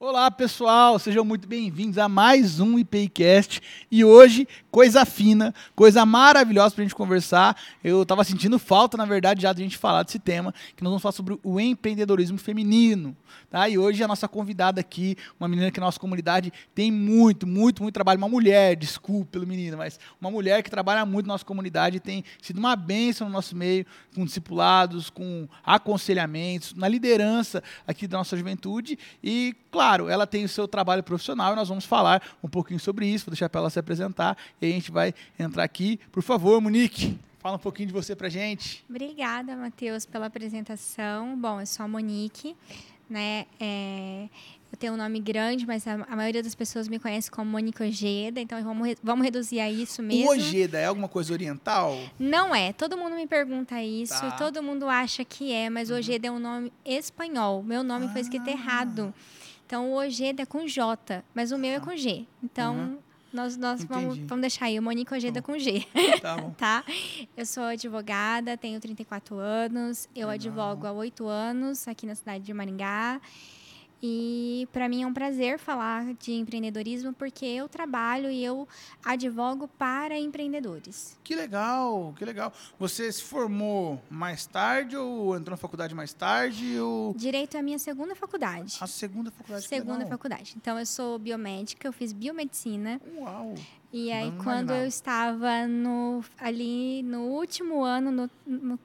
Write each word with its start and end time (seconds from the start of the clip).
Olá 0.00 0.30
pessoal, 0.30 0.96
sejam 0.96 1.24
muito 1.24 1.48
bem-vindos 1.48 1.98
a 1.98 2.08
mais 2.08 2.60
um 2.60 2.78
IPIcast 2.78 3.60
e 3.90 4.04
hoje 4.04 4.46
coisa 4.70 5.04
fina, 5.04 5.52
coisa 5.74 6.06
maravilhosa 6.06 6.72
para 6.72 6.82
a 6.82 6.84
gente 6.84 6.94
conversar. 6.94 7.60
Eu 7.82 8.02
estava 8.02 8.22
sentindo 8.22 8.60
falta, 8.60 8.96
na 8.96 9.04
verdade, 9.04 9.42
já 9.42 9.52
de 9.52 9.60
a 9.60 9.64
gente 9.64 9.76
falar 9.76 10.04
desse 10.04 10.20
tema, 10.20 10.54
que 10.76 10.84
nós 10.84 10.90
vamos 10.92 11.02
falar 11.02 11.10
sobre 11.10 11.36
o 11.42 11.58
empreendedorismo 11.58 12.38
feminino. 12.38 13.16
Tá? 13.50 13.68
E 13.68 13.76
hoje 13.76 14.00
a 14.04 14.06
nossa 14.06 14.28
convidada 14.28 14.80
aqui, 14.80 15.16
uma 15.40 15.48
menina 15.48 15.68
que 15.72 15.80
na 15.80 15.86
nossa 15.86 15.98
comunidade 15.98 16.52
tem 16.76 16.92
muito, 16.92 17.44
muito, 17.44 17.82
muito 17.82 17.94
trabalho, 17.94 18.18
uma 18.18 18.28
mulher, 18.28 18.76
desculpe 18.76 19.32
pelo 19.32 19.48
menino, 19.48 19.76
mas 19.76 19.98
uma 20.20 20.30
mulher 20.30 20.62
que 20.62 20.70
trabalha 20.70 21.04
muito 21.04 21.26
na 21.26 21.34
nossa 21.34 21.44
comunidade 21.44 21.98
tem 21.98 22.22
sido 22.40 22.58
uma 22.58 22.76
bênção 22.76 23.26
no 23.26 23.32
nosso 23.32 23.56
meio, 23.56 23.84
com 24.14 24.24
discipulados, 24.24 25.10
com 25.10 25.48
aconselhamentos, 25.64 26.72
na 26.74 26.86
liderança 26.86 27.64
aqui 27.84 28.06
da 28.06 28.18
nossa 28.18 28.36
juventude 28.36 28.96
e, 29.24 29.56
claro, 29.72 29.87
claro, 29.88 30.08
ela 30.10 30.26
tem 30.26 30.44
o 30.44 30.48
seu 30.48 30.68
trabalho 30.68 31.02
profissional 31.02 31.54
e 31.54 31.56
nós 31.56 31.68
vamos 31.68 31.86
falar 31.86 32.22
um 32.44 32.48
pouquinho 32.48 32.78
sobre 32.78 33.06
isso. 33.06 33.24
Vou 33.24 33.32
deixar 33.32 33.48
para 33.48 33.62
ela 33.62 33.70
se 33.70 33.78
apresentar 33.78 34.36
e 34.60 34.66
a 34.66 34.70
gente 34.70 34.90
vai 34.90 35.14
entrar 35.38 35.64
aqui. 35.64 35.98
Por 36.12 36.22
favor, 36.22 36.60
Monique, 36.60 37.18
fala 37.38 37.56
um 37.56 37.58
pouquinho 37.58 37.86
de 37.86 37.94
você 37.94 38.14
para 38.14 38.28
gente. 38.28 38.84
Obrigada, 38.88 39.56
Matheus, 39.56 40.04
pela 40.04 40.26
apresentação. 40.26 41.34
Bom, 41.38 41.60
eu 41.60 41.66
sou 41.66 41.86
a 41.86 41.88
Monique, 41.88 42.54
né? 43.08 43.46
É, 43.58 44.28
eu 44.70 44.78
tenho 44.78 44.92
um 44.92 44.96
nome 44.98 45.20
grande, 45.20 45.66
mas 45.66 45.88
a, 45.88 45.94
a, 46.06 46.14
maioria 46.14 46.42
das 46.42 46.54
pessoas 46.54 46.86
me 46.86 46.98
conhece 46.98 47.30
como 47.30 47.50
Monique 47.50 47.82
Ojeda, 47.82 48.42
então 48.42 48.62
vamos, 48.62 48.94
vamos 49.02 49.24
reduzir 49.24 49.58
a 49.60 49.70
isso 49.70 50.02
mesmo. 50.02 50.26
O 50.26 50.32
Ojeda 50.32 50.76
é 50.76 50.84
alguma 50.84 51.08
coisa 51.08 51.32
oriental? 51.32 51.98
Não 52.18 52.54
é. 52.54 52.74
Todo 52.74 52.94
mundo 52.98 53.16
me 53.16 53.26
pergunta 53.26 53.82
isso, 53.82 54.20
tá. 54.20 54.32
todo 54.32 54.62
mundo 54.62 54.86
acha 54.86 55.24
que 55.24 55.50
é, 55.50 55.70
mas 55.70 55.88
uhum. 55.88 55.96
Ojeda 55.96 56.28
é 56.28 56.30
um 56.30 56.38
nome 56.38 56.70
espanhol. 56.84 57.62
Meu 57.62 57.82
nome 57.82 58.04
ah. 58.04 58.08
foi 58.10 58.20
escrito 58.20 58.48
errado. 58.48 59.14
Então, 59.68 59.92
o 59.92 59.96
Ojeda 59.96 60.44
é 60.44 60.46
com 60.46 60.66
J, 60.66 61.22
mas 61.34 61.52
o 61.52 61.58
meu 61.58 61.72
é 61.72 61.78
com 61.78 61.94
G. 61.94 62.24
Então, 62.42 62.74
uhum. 62.74 62.98
nós, 63.30 63.54
nós 63.58 63.84
vamos, 63.84 64.16
vamos 64.20 64.40
deixar 64.40 64.64
aí 64.64 64.78
o 64.78 64.82
Monique 64.82 65.12
Ojeda 65.12 65.42
com 65.42 65.58
G. 65.58 65.86
Tá, 66.22 66.38
bom. 66.38 66.52
tá? 66.52 66.82
Eu 67.36 67.44
sou 67.44 67.64
advogada, 67.64 68.56
tenho 68.56 68.80
34 68.80 69.36
anos. 69.36 70.08
Eu 70.16 70.28
Legal. 70.28 70.30
advogo 70.30 70.86
há 70.86 70.92
oito 70.92 71.26
anos 71.26 71.86
aqui 71.86 72.06
na 72.06 72.14
cidade 72.14 72.44
de 72.44 72.54
Maringá. 72.54 73.20
E 74.02 74.68
para 74.72 74.88
mim 74.88 75.02
é 75.02 75.06
um 75.06 75.12
prazer 75.12 75.58
falar 75.58 76.14
de 76.14 76.32
empreendedorismo 76.32 77.12
porque 77.12 77.44
eu 77.44 77.68
trabalho 77.68 78.30
e 78.30 78.44
eu 78.44 78.66
advogo 79.04 79.66
para 79.66 80.18
empreendedores. 80.18 81.18
Que 81.24 81.34
legal, 81.34 82.14
que 82.16 82.24
legal. 82.24 82.52
Você 82.78 83.10
se 83.10 83.22
formou 83.22 84.00
mais 84.08 84.46
tarde 84.46 84.96
ou 84.96 85.36
entrou 85.36 85.50
na 85.50 85.56
faculdade 85.56 85.94
mais 85.94 86.12
tarde? 86.12 86.78
Ou... 86.78 87.12
Direito 87.14 87.56
é 87.56 87.60
a 87.60 87.62
minha 87.62 87.78
segunda 87.78 88.14
faculdade. 88.14 88.78
A 88.80 88.86
segunda 88.86 89.30
faculdade. 89.32 89.66
Segunda 89.66 90.06
faculdade. 90.06 90.54
Então 90.56 90.78
eu 90.78 90.86
sou 90.86 91.18
biomédica, 91.18 91.88
eu 91.88 91.92
fiz 91.92 92.12
biomedicina. 92.12 93.00
Uau. 93.16 93.54
E 93.92 94.12
aí, 94.12 94.30
Não 94.30 94.44
quando 94.44 94.70
eu 94.70 94.86
estava 94.86 95.66
no, 95.66 96.22
ali 96.38 97.02
no 97.02 97.22
último 97.22 97.82
ano, 97.82 98.10
no, 98.10 98.30
no, 98.46 98.78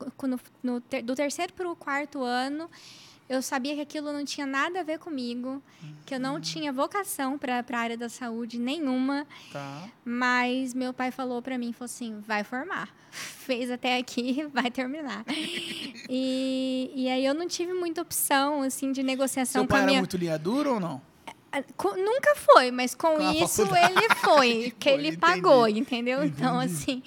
no, 0.63 0.81
ter, 0.81 1.01
do 1.01 1.13
terceiro 1.13 1.51
para 1.53 1.69
o 1.69 1.75
quarto 1.75 2.23
ano, 2.23 2.69
eu 3.29 3.41
sabia 3.41 3.75
que 3.75 3.81
aquilo 3.81 4.11
não 4.11 4.25
tinha 4.25 4.45
nada 4.45 4.81
a 4.81 4.83
ver 4.83 4.99
comigo, 4.99 5.61
que 6.05 6.13
eu 6.13 6.19
não 6.19 6.39
tinha 6.39 6.71
vocação 6.71 7.37
para 7.37 7.63
a 7.67 7.77
área 7.77 7.97
da 7.97 8.09
saúde 8.09 8.59
nenhuma. 8.59 9.25
Tá. 9.51 9.89
Mas 10.03 10.73
meu 10.73 10.93
pai 10.93 11.11
falou 11.11 11.41
para 11.41 11.57
mim, 11.57 11.71
falou 11.73 11.85
assim, 11.85 12.19
vai 12.21 12.43
formar. 12.43 12.89
Fez 13.11 13.71
até 13.71 13.97
aqui, 13.97 14.45
vai 14.53 14.69
terminar. 14.69 15.23
e, 16.09 16.91
e 16.95 17.09
aí 17.09 17.25
eu 17.25 17.33
não 17.33 17.47
tive 17.47 17.73
muita 17.73 18.01
opção, 18.01 18.61
assim, 18.61 18.91
de 18.91 19.03
negociação 19.03 19.61
Seu 19.61 19.67
com 19.67 19.75
a 19.75 19.79
minha... 19.79 19.91
era 19.91 19.99
muito 19.99 20.17
linha 20.17 20.39
ou 20.45 20.79
não? 20.79 21.13
Nunca 21.97 22.35
foi, 22.35 22.71
mas 22.71 22.95
com, 22.95 23.15
com 23.15 23.31
isso 23.31 23.61
ele 23.61 24.15
foi, 24.15 24.73
que 24.79 24.89
ele 24.89 25.15
pagou, 25.15 25.67
entendeu? 25.67 26.23
Entendi. 26.23 26.35
Então, 26.35 26.59
assim, 26.59 27.03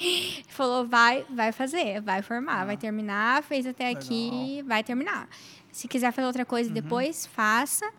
falou, 0.49 0.87
vai, 0.87 1.27
vai 1.29 1.51
fazer, 1.51 2.01
vai 2.01 2.23
formar, 2.23 2.65
vai 2.65 2.77
terminar, 2.77 3.43
fez 3.43 3.67
até 3.67 3.89
Legal. 3.89 4.03
aqui, 4.03 4.63
vai 4.65 4.85
terminar. 4.85 5.29
Se 5.77 5.87
quiser 5.87 6.11
fazer 6.11 6.27
outra 6.27 6.47
coisa 6.47 6.71
uhum. 6.71 6.75
depois, 6.75 7.27
faça. 7.27 7.93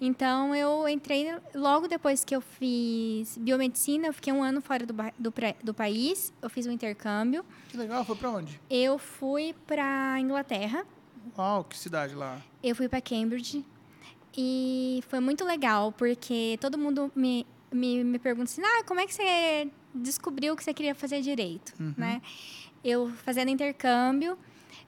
Então, 0.00 0.52
eu 0.52 0.88
entrei 0.88 1.32
logo 1.54 1.86
depois 1.86 2.24
que 2.24 2.34
eu 2.34 2.40
fiz 2.40 3.38
biomedicina. 3.38 4.08
Eu 4.08 4.12
fiquei 4.12 4.32
um 4.32 4.42
ano 4.42 4.60
fora 4.60 4.84
do, 4.84 4.92
do, 5.16 5.32
do 5.62 5.72
país. 5.72 6.32
Eu 6.42 6.50
fiz 6.50 6.66
um 6.66 6.72
intercâmbio. 6.72 7.44
Que 7.68 7.76
legal. 7.76 8.04
Foi 8.04 8.16
para 8.16 8.30
onde? 8.30 8.60
Eu 8.68 8.98
fui 8.98 9.54
para 9.64 10.18
Inglaterra. 10.18 10.84
Uau, 11.38 11.62
que 11.62 11.78
cidade 11.78 12.16
lá? 12.16 12.42
Eu 12.60 12.74
fui 12.74 12.88
para 12.88 13.00
Cambridge. 13.00 13.64
E 14.36 15.00
foi 15.08 15.20
muito 15.20 15.44
legal, 15.44 15.92
porque 15.92 16.58
todo 16.60 16.76
mundo 16.76 17.12
me, 17.14 17.46
me, 17.72 18.02
me 18.02 18.18
pergunta 18.18 18.50
assim, 18.50 18.60
ah, 18.60 18.82
como 18.82 18.98
é 18.98 19.06
que 19.06 19.14
você 19.14 19.70
descobriu 19.94 20.56
que 20.56 20.64
você 20.64 20.74
queria 20.74 20.96
fazer 20.96 21.20
direito, 21.20 21.74
uhum. 21.78 21.94
né? 21.96 22.20
Eu 22.82 23.08
fazendo 23.24 23.50
intercâmbio... 23.50 24.36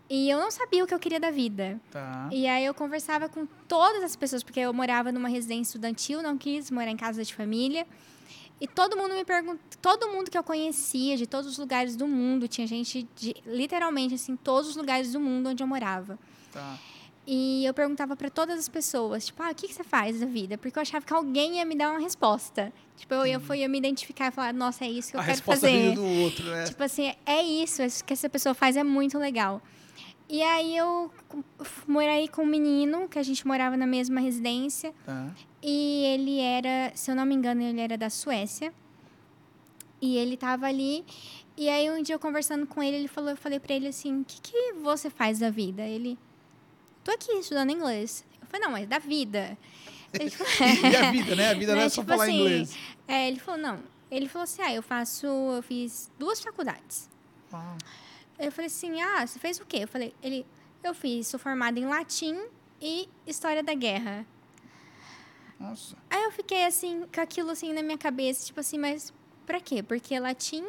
E 0.08 0.30
eu 0.30 0.38
não 0.38 0.50
sabia 0.50 0.84
o 0.84 0.86
que 0.86 0.94
eu 0.94 0.98
queria 0.98 1.18
da 1.18 1.30
vida. 1.30 1.80
Tá. 1.90 2.28
E 2.30 2.46
aí 2.46 2.64
eu 2.64 2.72
conversava 2.72 3.28
com 3.28 3.46
todas 3.66 4.02
as 4.04 4.14
pessoas, 4.14 4.42
porque 4.42 4.60
eu 4.60 4.72
morava 4.72 5.10
numa 5.10 5.28
residência 5.28 5.70
estudantil, 5.70 6.22
não 6.22 6.38
quis 6.38 6.70
morar 6.70 6.90
em 6.90 6.96
casa 6.96 7.24
de 7.24 7.34
família. 7.34 7.86
E 8.60 8.66
todo 8.66 8.96
mundo 8.96 9.14
me 9.14 9.24
pergunta, 9.24 9.60
todo 9.82 10.08
mundo 10.08 10.30
que 10.30 10.38
eu 10.38 10.42
conhecia 10.42 11.16
de 11.16 11.26
todos 11.26 11.50
os 11.50 11.58
lugares 11.58 11.94
do 11.94 12.06
mundo, 12.06 12.48
tinha 12.48 12.66
gente 12.66 13.06
de 13.14 13.34
literalmente 13.44 14.14
assim, 14.14 14.34
todos 14.34 14.70
os 14.70 14.76
lugares 14.76 15.12
do 15.12 15.20
mundo 15.20 15.50
onde 15.50 15.62
eu 15.62 15.66
morava. 15.66 16.18
Tá. 16.52 16.78
E 17.26 17.64
eu 17.66 17.74
perguntava 17.74 18.14
para 18.14 18.30
todas 18.30 18.56
as 18.56 18.68
pessoas, 18.68 19.26
tipo, 19.26 19.42
ah, 19.42 19.50
o 19.50 19.54
que, 19.54 19.66
que 19.66 19.74
você 19.74 19.82
faz 19.82 20.20
da 20.20 20.26
vida? 20.26 20.56
Porque 20.56 20.78
eu 20.78 20.82
achava 20.82 21.04
que 21.04 21.12
alguém 21.12 21.56
ia 21.56 21.64
me 21.64 21.74
dar 21.74 21.90
uma 21.90 21.98
resposta. 21.98 22.72
Tipo, 22.96 23.14
eu 23.14 23.26
eu 23.26 23.54
ia 23.54 23.68
me 23.68 23.76
identificar 23.76 24.28
e 24.28 24.30
falar, 24.30 24.54
nossa, 24.54 24.84
é 24.84 24.88
isso 24.88 25.10
que 25.10 25.16
eu 25.16 25.20
a 25.20 25.24
quero 25.24 25.42
fazer. 25.42 25.94
Do 25.94 26.04
outro, 26.04 26.44
né? 26.44 26.64
Tipo 26.64 26.84
assim, 26.84 27.12
é 27.26 27.42
isso, 27.42 27.82
isso 27.82 28.04
que 28.04 28.12
essa 28.12 28.28
pessoa 28.28 28.54
faz 28.54 28.76
é 28.76 28.84
muito 28.84 29.18
legal. 29.18 29.60
E 30.28 30.42
aí 30.42 30.76
eu 30.76 31.10
morei 31.86 32.26
com 32.26 32.42
um 32.42 32.46
menino, 32.46 33.08
que 33.08 33.18
a 33.18 33.22
gente 33.22 33.46
morava 33.46 33.76
na 33.76 33.86
mesma 33.86 34.20
residência. 34.20 34.92
Tá. 35.04 35.30
E 35.62 36.04
ele 36.04 36.40
era, 36.40 36.92
se 36.94 37.10
eu 37.10 37.14
não 37.14 37.24
me 37.24 37.34
engano, 37.34 37.62
ele 37.62 37.80
era 37.80 37.96
da 37.96 38.10
Suécia. 38.10 38.72
E 40.00 40.16
ele 40.16 40.36
tava 40.36 40.66
ali. 40.66 41.04
E 41.56 41.68
aí 41.68 41.90
um 41.90 42.02
dia 42.02 42.16
eu 42.16 42.18
conversando 42.18 42.66
com 42.66 42.82
ele, 42.82 42.96
ele 42.96 43.08
falou, 43.08 43.30
eu 43.30 43.36
falei 43.36 43.58
para 43.58 43.74
ele 43.74 43.88
assim: 43.88 44.20
"O 44.20 44.24
que 44.24 44.40
que 44.40 44.72
você 44.74 45.08
faz 45.08 45.38
da 45.38 45.48
vida?" 45.48 45.82
Ele: 45.82 46.18
"Tô 47.02 47.10
aqui 47.12 47.32
estudando 47.32 47.70
inglês." 47.70 48.24
Eu 48.40 48.46
falei: 48.46 48.66
"Não, 48.66 48.72
mas 48.72 48.86
da 48.86 48.98
vida." 48.98 49.56
Ele 50.12 50.30
e 50.92 50.96
a 50.96 51.10
vida, 51.10 51.34
né? 51.34 51.50
A 51.50 51.54
vida 51.54 51.74
não 51.74 51.82
é 51.82 51.88
só 51.88 52.02
tipo 52.02 52.12
falar 52.12 52.24
assim, 52.24 52.40
inglês. 52.40 52.76
É, 53.08 53.28
ele 53.28 53.38
falou: 53.38 53.60
"Não." 53.60 53.78
Ele 54.10 54.28
falou 54.28 54.44
assim: 54.44 54.60
"Ah, 54.60 54.74
eu 54.74 54.82
faço, 54.82 55.26
eu 55.26 55.62
fiz 55.62 56.10
duas 56.18 56.40
faculdades." 56.40 57.08
Ah. 57.52 57.76
Eu 58.38 58.52
falei 58.52 58.66
assim: 58.66 59.00
ah, 59.00 59.26
você 59.26 59.38
fez 59.38 59.58
o 59.60 59.64
quê? 59.64 59.78
Eu 59.82 59.88
falei: 59.88 60.14
ele, 60.22 60.46
eu 60.82 60.94
fiz, 60.94 61.26
sou 61.28 61.40
formada 61.40 61.78
em 61.78 61.86
latim 61.86 62.36
e 62.80 63.08
história 63.26 63.62
da 63.62 63.74
guerra. 63.74 64.26
Nossa. 65.58 65.96
Aí 66.10 66.22
eu 66.24 66.30
fiquei 66.30 66.66
assim, 66.66 67.06
com 67.12 67.20
aquilo 67.20 67.50
assim 67.50 67.72
na 67.72 67.82
minha 67.82 67.96
cabeça, 67.96 68.44
tipo 68.44 68.60
assim, 68.60 68.78
mas 68.78 69.12
pra 69.46 69.60
quê? 69.60 69.82
Porque 69.82 70.18
latim 70.18 70.64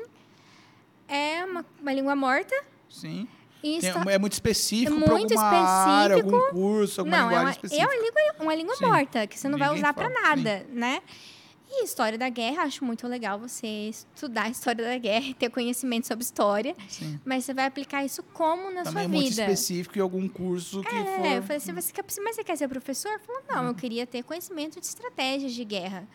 é 1.07 1.43
uma, 1.43 1.65
uma 1.81 1.93
língua 1.93 2.15
morta. 2.15 2.55
Sim. 2.89 3.27
Tem, 3.61 3.79
é 4.13 4.17
muito 4.17 4.33
específico 4.33 4.93
é 4.93 5.09
muito 5.09 5.33
específico. 5.33 5.55
área, 5.55 6.15
algum 6.15 6.51
curso, 6.51 7.01
alguma 7.01 7.17
não, 7.17 7.31
é 7.31 7.39
uma, 7.39 7.51
específica. 7.51 7.83
É 7.83 7.85
uma 7.85 7.95
língua, 7.95 8.21
uma 8.39 8.55
língua 8.55 8.75
morta, 8.79 9.27
que 9.27 9.37
você 9.37 9.47
não 9.49 9.57
Ninguém 9.57 9.67
vai 9.69 9.77
usar 9.77 9.93
para 9.93 10.09
nada, 10.09 10.59
sim. 10.59 10.73
né? 10.73 11.01
E 11.79 11.83
história 11.83 12.17
da 12.17 12.27
guerra, 12.27 12.63
acho 12.63 12.83
muito 12.83 13.07
legal 13.07 13.37
você 13.37 13.67
estudar 13.67 14.43
a 14.43 14.49
história 14.49 14.83
da 14.83 14.97
guerra 14.97 15.27
e 15.27 15.33
ter 15.35 15.47
conhecimento 15.51 16.07
sobre 16.07 16.23
história. 16.23 16.75
Sim. 16.89 17.19
Mas 17.23 17.45
você 17.45 17.53
vai 17.53 17.65
aplicar 17.65 18.03
isso 18.03 18.23
como 18.33 18.71
na 18.71 18.83
Também 18.83 18.91
sua 18.91 19.01
é 19.01 19.03
vida. 19.03 19.15
muito 19.15 19.31
específico 19.31 19.97
em 19.97 20.01
algum 20.01 20.27
curso 20.27 20.81
que 20.81 20.95
é, 20.95 21.03
for... 21.03 21.25
eu 21.25 21.43
falei 21.43 21.57
assim, 21.57 21.73
você 21.73 21.93
quer, 21.93 22.03
mas 22.23 22.35
você 22.35 22.43
quer 22.43 22.57
ser 22.57 22.67
professor? 22.67 23.11
Eu 23.11 23.19
falei, 23.19 23.43
não, 23.47 23.61
uhum. 23.61 23.67
eu 23.67 23.75
queria 23.75 24.07
ter 24.07 24.23
conhecimento 24.23 24.79
de 24.79 24.87
estratégias 24.87 25.53
de 25.53 25.63
guerra. 25.63 26.07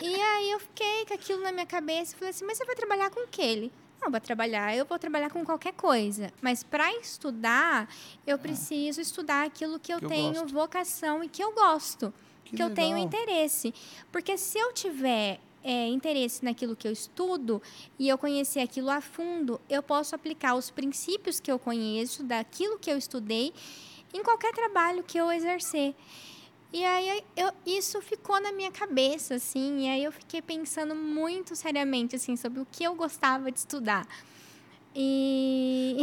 e 0.00 0.14
aí 0.14 0.52
eu 0.52 0.60
fiquei 0.60 1.04
com 1.06 1.14
aquilo 1.14 1.42
na 1.42 1.50
minha 1.50 1.66
cabeça 1.66 2.14
e 2.14 2.18
falei 2.18 2.30
assim, 2.30 2.44
mas 2.44 2.56
você 2.56 2.64
vai 2.64 2.76
trabalhar 2.76 3.10
com 3.10 3.24
o 3.24 3.28
que 3.28 3.42
ele? 3.42 3.72
Não, 4.00 4.08
para 4.08 4.20
trabalhar, 4.20 4.76
eu 4.76 4.84
vou 4.84 4.98
trabalhar 5.00 5.30
com 5.30 5.44
qualquer 5.44 5.72
coisa. 5.72 6.30
Mas 6.40 6.62
para 6.62 6.92
estudar, 7.00 7.88
eu 8.24 8.36
é. 8.36 8.38
preciso 8.38 9.00
estudar 9.00 9.46
aquilo 9.46 9.80
que 9.80 9.92
eu 9.92 9.98
que 9.98 10.06
tenho 10.06 10.46
vocação 10.46 11.24
e 11.24 11.28
que 11.28 11.42
eu 11.42 11.52
gosto 11.52 12.14
que, 12.54 12.56
que 12.56 12.62
eu 12.62 12.74
tenho 12.74 12.96
interesse. 12.96 13.74
Porque 14.10 14.36
se 14.38 14.58
eu 14.58 14.72
tiver 14.72 15.40
é, 15.62 15.88
interesse 15.88 16.44
naquilo 16.44 16.76
que 16.76 16.86
eu 16.86 16.92
estudo 16.92 17.60
e 17.98 18.08
eu 18.08 18.18
conhecer 18.18 18.60
aquilo 18.60 18.90
a 18.90 19.00
fundo, 19.00 19.60
eu 19.68 19.82
posso 19.82 20.14
aplicar 20.14 20.54
os 20.54 20.70
princípios 20.70 21.40
que 21.40 21.50
eu 21.50 21.58
conheço, 21.58 22.22
daquilo 22.22 22.78
que 22.78 22.90
eu 22.90 22.98
estudei, 22.98 23.52
em 24.12 24.22
qualquer 24.22 24.52
trabalho 24.52 25.02
que 25.02 25.18
eu 25.18 25.32
exercer. 25.32 25.94
E 26.72 26.84
aí 26.84 27.24
eu, 27.36 27.52
isso 27.64 28.00
ficou 28.02 28.40
na 28.40 28.52
minha 28.52 28.70
cabeça, 28.70 29.36
assim, 29.36 29.86
e 29.86 29.88
aí 29.88 30.04
eu 30.04 30.12
fiquei 30.12 30.42
pensando 30.42 30.94
muito 30.94 31.54
seriamente, 31.54 32.16
assim, 32.16 32.36
sobre 32.36 32.60
o 32.60 32.66
que 32.70 32.84
eu 32.84 32.94
gostava 32.94 33.50
de 33.50 33.60
estudar. 33.60 34.06
E... 34.94 35.33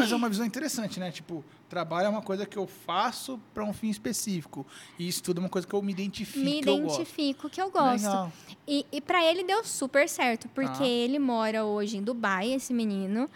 Mas 0.02 0.12
é 0.12 0.16
uma 0.16 0.30
visão 0.30 0.46
interessante, 0.46 1.00
né? 1.00 1.12
Tipo, 1.12 1.44
trabalho 1.70 2.08
é 2.08 2.10
uma 2.10 2.22
coisa 2.22 2.46
que 2.46 2.58
eu 2.58 2.68
faço 2.68 3.40
para 3.54 3.64
um 3.64 3.72
fim 3.74 3.90
específico. 3.90 4.66
E 5.00 5.08
estudo 5.08 5.38
é 5.38 5.42
uma 5.42 5.50
coisa 5.50 5.68
que 5.68 5.74
eu 5.74 5.82
me 5.82 5.92
identifico. 5.92 6.44
Me 6.44 6.62
que 6.62 6.70
eu 6.70 6.78
gosto. 6.82 6.96
identifico 7.02 7.50
que 7.50 7.62
eu 7.62 7.70
gosto. 7.72 8.32
E, 8.68 8.86
e 8.92 9.00
para 9.02 9.24
ele 9.24 9.44
deu 9.44 9.64
super 9.64 10.08
certo, 10.10 10.48
porque 10.50 10.72
Tá. 10.80 10.86
ele 10.86 11.20
mora 11.20 11.66
hoje 11.66 11.98
em 11.98 12.04
Dubai, 12.04 12.52
esse 12.54 12.74
menino, 12.74 13.30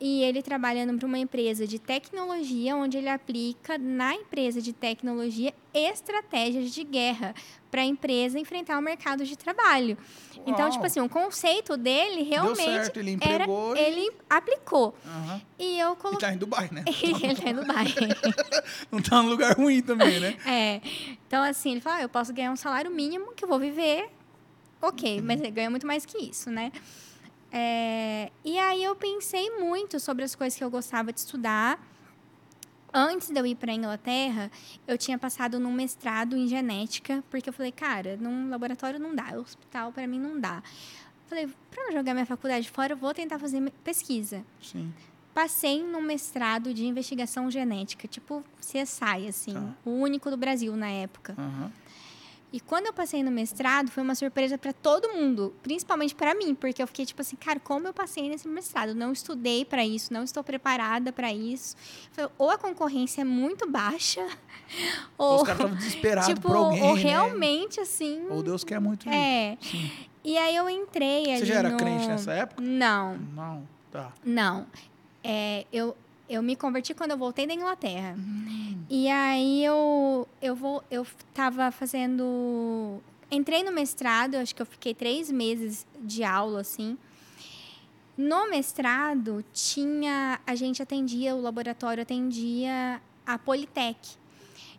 e 0.00 0.22
ele 0.22 0.42
trabalha 0.42 0.86
para 0.94 1.06
uma 1.06 1.18
empresa 1.18 1.66
de 1.66 1.78
tecnologia, 1.78 2.76
onde 2.76 2.96
ele 2.98 3.08
aplica 3.08 3.76
na 3.78 4.14
empresa 4.14 4.60
de 4.60 4.72
tecnologia 4.72 5.52
estratégias 5.74 6.70
de 6.72 6.84
guerra 6.84 7.34
para 7.72 7.80
a 7.80 7.84
empresa 7.86 8.38
enfrentar 8.38 8.78
o 8.78 8.82
mercado 8.82 9.24
de 9.24 9.34
trabalho. 9.34 9.96
Então, 10.46 10.66
Uau. 10.66 10.70
tipo 10.70 10.84
assim, 10.84 11.00
o 11.00 11.08
conceito 11.08 11.74
dele 11.74 12.22
realmente 12.22 12.56
Deu 12.58 12.72
certo, 12.74 12.98
ele 12.98 13.18
era 13.18 13.34
empregou 13.44 13.74
e- 13.74 13.80
ele 13.80 14.12
aplicou. 14.28 14.94
Aham. 15.06 15.40
E 15.58 15.78
eu 15.80 15.92
E 15.92 15.96
coloquei 15.96 16.28
tá 16.28 16.34
em 16.34 16.36
Dubai, 16.36 16.68
né? 16.70 16.84
ele 17.02 17.34
tá 17.34 17.48
em 17.48 17.54
Dubai. 17.54 17.86
Não 18.92 19.00
tá 19.00 19.22
num 19.22 19.30
lugar 19.30 19.56
ruim 19.56 19.80
também, 19.80 20.20
né? 20.20 20.36
É. 20.46 20.82
Então, 21.26 21.42
assim, 21.42 21.72
ele 21.72 21.80
fala, 21.80 21.96
ah, 21.96 22.02
eu 22.02 22.10
posso 22.10 22.30
ganhar 22.34 22.52
um 22.52 22.56
salário 22.56 22.90
mínimo 22.90 23.32
que 23.34 23.42
eu 23.42 23.48
vou 23.48 23.58
viver. 23.58 24.10
Ok, 24.82 25.22
mas 25.22 25.40
ele 25.40 25.50
ganha 25.50 25.70
muito 25.70 25.86
mais 25.86 26.04
que 26.04 26.18
isso, 26.18 26.50
né? 26.50 26.70
É, 27.50 28.30
e 28.44 28.58
aí 28.58 28.82
eu 28.84 28.94
pensei 28.96 29.50
muito 29.58 29.98
sobre 29.98 30.24
as 30.24 30.34
coisas 30.34 30.56
que 30.58 30.62
eu 30.64 30.70
gostava 30.70 31.10
de 31.12 31.20
estudar. 31.20 31.78
Antes 32.94 33.30
de 33.30 33.38
eu 33.40 33.46
ir 33.46 33.54
para 33.54 33.72
a 33.72 33.74
Inglaterra, 33.74 34.50
eu 34.86 34.98
tinha 34.98 35.18
passado 35.18 35.58
num 35.58 35.72
mestrado 35.72 36.36
em 36.36 36.46
genética, 36.46 37.24
porque 37.30 37.48
eu 37.48 37.52
falei, 37.52 37.72
cara, 37.72 38.16
num 38.20 38.50
laboratório 38.50 39.00
não 39.00 39.14
dá, 39.14 39.32
hospital 39.38 39.92
para 39.92 40.06
mim 40.06 40.18
não 40.18 40.38
dá. 40.38 40.62
Falei, 41.26 41.48
para 41.70 41.84
não 41.84 41.92
jogar 41.92 42.12
minha 42.12 42.26
faculdade 42.26 42.70
fora, 42.70 42.92
eu 42.92 42.96
vou 42.96 43.14
tentar 43.14 43.38
fazer 43.38 43.62
pesquisa 43.82 44.44
Sim. 44.60 44.92
passei 45.32 45.82
num 45.82 46.02
mestrado 46.02 46.74
de 46.74 46.84
investigação 46.86 47.50
genética, 47.50 48.06
tipo 48.06 48.44
CSI, 48.60 49.26
assim, 49.28 49.54
Tá. 49.54 49.74
o 49.86 49.90
único 49.92 50.30
do 50.30 50.36
Brasil 50.36 50.76
na 50.76 50.90
época. 50.90 51.34
Aham. 51.38 51.72
E 52.52 52.60
quando 52.60 52.86
eu 52.86 52.92
passei 52.92 53.22
no 53.22 53.30
mestrado, 53.30 53.90
foi 53.90 54.02
uma 54.02 54.14
surpresa 54.14 54.58
para 54.58 54.72
todo 54.72 55.08
mundo, 55.08 55.54
principalmente 55.62 56.14
para 56.14 56.34
mim, 56.34 56.54
porque 56.54 56.82
eu 56.82 56.86
fiquei 56.86 57.06
tipo 57.06 57.22
assim, 57.22 57.34
cara, 57.36 57.58
como 57.58 57.86
eu 57.88 57.94
passei 57.94 58.28
nesse 58.28 58.46
mestrado? 58.46 58.94
Não 58.94 59.10
estudei 59.12 59.64
para 59.64 59.84
isso, 59.84 60.12
não 60.12 60.22
estou 60.22 60.44
preparada 60.44 61.10
para 61.12 61.32
isso. 61.32 61.74
Falei, 62.12 62.30
ou 62.36 62.50
a 62.50 62.58
concorrência 62.58 63.22
é 63.22 63.24
muito 63.24 63.70
baixa, 63.70 64.26
ou 65.16 65.36
Os 65.36 65.42
caras 65.44 65.60
estavam 65.60 65.76
desesperados 65.76 66.28
tipo, 66.34 66.42
por 66.42 66.56
alguém, 66.56 66.82
ou 66.82 66.94
né? 66.94 67.00
realmente 67.02 67.80
assim, 67.80 68.26
Ou 68.28 68.42
Deus 68.42 68.62
quer 68.64 68.80
muito 68.80 69.08
isso. 69.08 69.14
é. 69.16 69.56
Sim. 69.60 69.90
E 70.24 70.38
aí 70.38 70.54
eu 70.54 70.70
entrei 70.70 71.36
Você 71.36 71.46
já 71.46 71.54
era 71.56 71.70
no... 71.70 71.76
crente 71.76 72.06
nessa 72.06 72.32
época? 72.32 72.62
Não. 72.62 73.16
Não. 73.34 73.66
Tá. 73.90 74.12
Não. 74.24 74.66
É, 75.24 75.66
eu, 75.72 75.96
eu 76.28 76.42
me 76.42 76.56
converti 76.56 76.94
quando 76.94 77.12
eu 77.12 77.18
voltei 77.18 77.46
da 77.46 77.54
Inglaterra. 77.54 78.14
Hum. 78.18 78.84
E 78.88 79.08
aí 79.08 79.64
eu, 79.64 80.28
eu, 80.40 80.54
vou, 80.54 80.82
eu 80.90 81.06
tava 81.34 81.70
fazendo. 81.70 83.00
Entrei 83.30 83.62
no 83.62 83.72
mestrado, 83.72 84.34
acho 84.36 84.54
que 84.54 84.60
eu 84.62 84.66
fiquei 84.66 84.94
três 84.94 85.30
meses 85.30 85.86
de 86.00 86.22
aula, 86.22 86.60
assim. 86.60 86.98
No 88.16 88.50
mestrado, 88.50 89.44
tinha. 89.52 90.38
A 90.46 90.54
gente 90.54 90.82
atendia, 90.82 91.34
o 91.34 91.40
laboratório 91.40 92.02
atendia 92.02 93.00
a 93.26 93.38
Politec. 93.38 93.98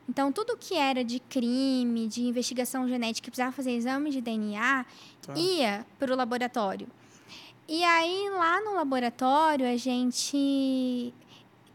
Então, 0.07 0.31
tudo 0.31 0.57
que 0.57 0.75
era 0.75 1.03
de 1.03 1.19
crime, 1.19 2.07
de 2.07 2.23
investigação 2.23 2.87
genética, 2.87 3.23
que 3.25 3.31
precisava 3.31 3.51
fazer 3.53 3.71
exame 3.71 4.11
de 4.11 4.19
DNA, 4.21 4.85
Tá. 5.21 5.33
ia 5.37 5.85
para 5.97 6.13
o 6.13 6.17
laboratório. 6.17 6.87
E 7.67 7.81
aí, 7.83 8.29
lá 8.31 8.59
no 8.61 8.73
laboratório, 8.73 9.65
a 9.65 9.77
gente 9.77 11.13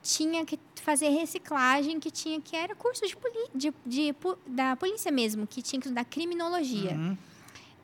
tinha 0.09 0.43
que 0.45 0.59
fazer 0.77 1.11
reciclagem, 1.11 2.01
que 2.01 2.11
tinha 2.11 2.41
que 2.41 2.57
era 2.57 2.75
curso 2.75 3.07
de, 3.07 3.15
poli- 3.15 3.51
de, 3.55 3.75
de 3.85 4.15
da 4.47 4.75
polícia 4.75 5.13
mesmo, 5.13 5.47
que 5.47 5.61
tinha 5.61 5.79
que 5.79 5.87
estudar 5.87 6.05
criminologia. 6.07 6.93
Uhum. 6.93 7.17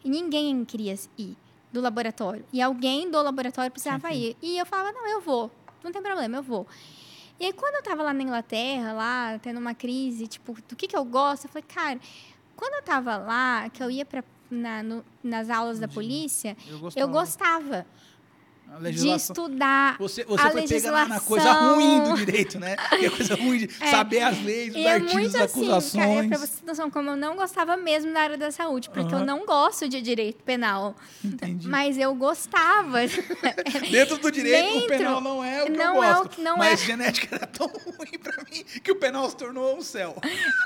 E 0.02 0.08
ninguém 0.08 0.64
queria 0.64 0.94
ir 1.18 1.36
do 1.70 1.82
laboratório. 1.82 2.42
E 2.50 2.62
alguém 2.62 3.10
do 3.10 3.20
laboratório 3.20 3.70
precisava 3.70 4.08
Sim, 4.08 4.14
sim. 4.14 4.20
ir. 4.20 4.36
E 4.40 4.58
eu 4.58 4.64
falava, 4.64 4.90
não, 4.92 5.06
eu 5.06 5.20
vou. 5.20 5.50
Não 5.82 5.92
tem 5.92 6.00
problema, 6.00 6.36
eu 6.38 6.42
vou. 6.42 6.66
E 7.38 7.44
aí, 7.44 7.52
quando 7.52 7.74
eu 7.74 7.82
tava 7.82 8.02
lá 8.02 8.14
na 8.14 8.22
Inglaterra, 8.22 8.92
lá, 8.94 9.38
tendo 9.40 9.58
uma 9.60 9.74
crise, 9.74 10.26
tipo, 10.26 10.54
do 10.68 10.74
que 10.76 10.86
que 10.86 10.96
eu 10.96 11.04
gosto? 11.04 11.44
Eu 11.44 11.50
falei, 11.50 11.64
cara, 11.68 12.00
quando 12.56 12.74
eu 12.74 12.82
tava 12.82 13.16
lá, 13.18 13.68
que 13.68 13.82
eu 13.82 13.90
ia 13.90 14.04
pra, 14.06 14.24
na, 14.50 14.82
no- 14.82 15.04
nas 15.22 15.50
aulas 15.50 15.78
da 15.78 15.86
De- 15.86 15.94
polícia, 15.94 16.56
Eu 16.66 16.78
gostava. 16.78 17.00
eu 17.06 17.08
gostava 17.12 17.86
de 18.76 18.82
legislação. 18.82 19.34
estudar 19.34 19.96
Você, 19.98 20.24
você 20.24 20.46
a 20.46 20.50
foi 20.50 20.62
pega 20.62 20.90
na, 20.90 20.92
na 20.92 21.14
legislação. 21.16 21.26
coisa 21.26 21.52
ruim 21.52 22.02
do 22.02 22.16
direito, 22.16 22.58
né? 22.58 22.74
Que 22.98 23.06
é 23.06 23.10
coisa 23.10 23.34
ruim 23.36 23.58
de 23.58 23.70
É. 23.80 23.90
saber 23.90 24.20
as 24.22 24.42
leis, 24.42 24.70
os 24.70 24.76
E 24.76 24.84
é 24.84 24.92
artigos, 24.94 25.12
muito 25.14 25.36
as 25.36 25.42
assim, 25.42 25.60
acusações. 25.60 26.04
cara, 26.06 26.24
é 26.24 26.28
pra 26.28 26.38
você 26.38 26.60
ter 26.60 26.66
noção, 26.66 26.90
como 26.90 27.10
eu 27.10 27.16
não 27.16 27.36
gostava 27.36 27.76
mesmo 27.76 28.12
da 28.12 28.20
área 28.20 28.36
da 28.36 28.50
saúde, 28.50 28.90
porque 28.90 29.14
eu 29.14 29.20
não 29.24 29.46
gosto 29.46 29.88
de 29.88 30.00
direito 30.02 30.42
penal. 30.42 30.94
Entendi. 31.24 31.68
Mas 31.68 31.96
eu 31.98 32.14
gostava. 32.14 32.98
Dentro 33.90 34.18
do 34.18 34.30
direito, 34.30 34.70
o 34.70 34.80
Dentro, 34.80 34.88
penal 34.98 35.20
não 35.20 35.44
é 35.44 35.62
o 35.62 35.66
que 35.66 35.72
não 35.72 35.96
eu 35.96 36.02
é 36.04 36.12
o 36.12 36.14
gosto. 36.16 36.28
que- 36.30 36.42
não 36.42 36.56
mas 36.58 36.82
é. 36.82 36.86
genética 36.86 37.36
era 37.36 37.46
tão 37.46 37.66
ruim 37.68 38.18
pra 38.22 38.36
mim 38.50 38.64
que 38.82 38.90
o 38.90 38.96
penal 38.96 39.28
se 39.30 39.36
tornou 39.36 39.76
um 39.76 39.82
céu. 39.82 40.16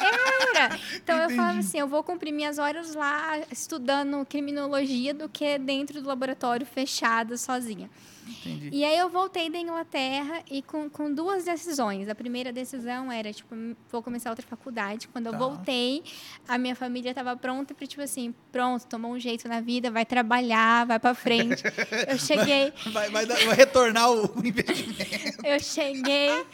Era. 0.01 0.79
Então 0.95 1.17
eu 1.19 1.31
falava 1.31 1.53
Entendi. 1.55 1.67
assim, 1.69 1.79
eu 1.79 1.87
vou 1.89 2.03
cumprir 2.03 2.33
minhas 2.33 2.59
horas 2.59 2.95
lá 2.95 3.39
estudando 3.51 4.25
criminologia 4.27 5.13
do 5.13 5.29
que 5.29 5.59
dentro 5.59 6.01
do 6.01 6.09
laboratório 6.09 6.67
fechada 6.67 7.37
sozinha. 7.37 7.91
Entendi. 8.29 8.71
E 8.73 8.85
aí 8.85 8.99
eu 8.99 9.09
voltei 9.09 9.49
da 9.49 9.59
Inglaterra 9.59 10.43
e 10.51 10.61
com, 10.63 10.89
com 10.91 11.13
duas 11.13 11.45
decisões. 11.45 12.09
A 12.09 12.15
primeira 12.15 12.53
decisão 12.53 13.11
era, 13.11 13.33
tipo, 13.33 13.55
vou 13.91 14.03
começar 14.03 14.31
outra 14.31 14.47
faculdade. 14.47 15.09
Quando 15.09 15.27
eu 15.27 15.33
Tá. 15.33 15.39
voltei, 15.39 16.03
a 16.47 16.59
minha 16.59 16.75
família 16.77 17.11
estava 17.11 17.37
pronta 17.37 17.75
para, 17.75 17.87
tipo 17.87 18.03
assim, 18.03 18.35
pronto, 18.53 18.87
tomou 18.87 19.13
um 19.13 19.19
jeito 19.19 19.49
na 19.49 19.61
vida, 19.61 19.91
vai 19.91 20.05
trabalhar, 20.05 20.87
vai 20.87 20.99
para 20.99 21.15
frente. 21.15 21.63
Eu 22.09 22.19
cheguei, 22.19 22.73
Vai, 22.93 23.11
vai, 23.11 23.25
dar- 23.27 23.39
vai 23.45 23.55
retornar 23.57 24.11
o 24.11 24.25
investimento. 24.47 25.47
eu 25.47 25.59
cheguei 25.61 26.45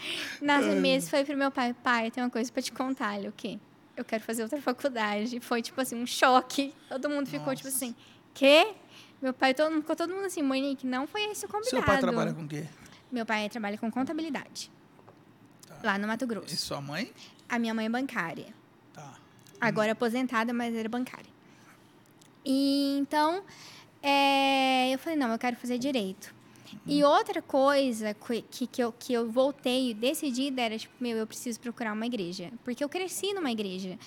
nas 0.41 0.65
meses, 0.67 1.09
falei 1.09 1.25
pro 1.25 1.37
meu 1.37 1.51
pai, 1.51 1.75
pai, 1.83 2.11
tem 2.11 2.23
uma 2.23 2.31
coisa 2.31 2.51
para 2.53 2.63
te 2.63 2.73
contar, 2.73 3.19
ele, 3.19 3.29
o 3.29 3.33
quê? 3.33 3.59
Eu 3.97 4.05
quero 4.05 4.23
fazer 4.25 4.43
outra 4.43 4.61
faculdade. 4.61 5.39
Foi, 5.41 5.63
tipo 5.63 5.81
assim, 5.81 5.95
um 6.03 6.07
choque. 6.07 6.75
Todo 6.89 7.09
mundo 7.09 7.29
ficou, 7.29 7.55
tipo 7.55 7.69
Nossa. 7.69 7.85
assim, 7.85 7.95
quê? 8.35 8.73
Meu 9.21 9.33
pai, 9.33 9.55
todo, 9.55 9.75
ficou 9.77 9.97
todo 9.97 10.13
mundo 10.13 10.27
assim, 10.27 10.43
Monique, 10.43 10.87
não 10.87 11.07
foi 11.07 11.25
esse 11.31 11.47
o 11.47 11.49
combinado. 11.49 11.71
Seu 11.71 11.83
pai 11.83 11.99
trabalha 11.99 12.35
com 12.35 12.43
o 12.43 12.49
quê? 12.49 12.67
Meu 13.11 13.25
pai 13.25 13.49
trabalha 13.49 13.79
com 13.79 13.91
contabilidade. 13.91 14.71
Tá. 15.67 15.79
Lá 15.83 15.99
no 15.99 16.07
Mato 16.07 16.25
E 16.25 16.29
Grosso. 16.29 16.57
sua 16.57 16.81
mãe? 16.81 17.13
A 17.49 17.59
minha 17.59 17.73
mãe 17.73 17.87
é 17.87 17.89
bancária. 17.89 18.53
Tá. 18.93 19.15
Agora 19.61 19.93
aposentada, 19.93 20.53
mas 20.53 20.75
era 20.75 20.89
bancária. 20.89 21.33
E 22.45 22.99
então, 22.99 23.43
é, 24.03 24.93
eu 24.93 24.99
falei, 24.99 25.19
não, 25.19 25.33
eu 25.33 25.39
quero 25.39 25.57
fazer 25.57 25.79
direito. 25.79 26.35
E 26.87 27.03
outra 27.03 27.41
coisa 27.41 28.13
que, 28.13 28.43
que, 28.43 28.67
que 28.67 28.83
eu, 28.83 28.93
que 28.93 29.13
eu 29.13 29.31
voltei 29.31 29.95
decidida 29.95 30.61
era, 30.61 30.79
tipo, 30.79 30.93
meu, 31.01 31.17
eu 31.17 31.27
preciso 31.27 31.59
procurar 31.61 31.93
uma 31.93 32.05
igreja. 32.05 32.53
Porque 32.63 32.85
eu 32.85 32.89
cresci 32.89 33.33
numa 33.33 33.51
igreja. 33.51 33.99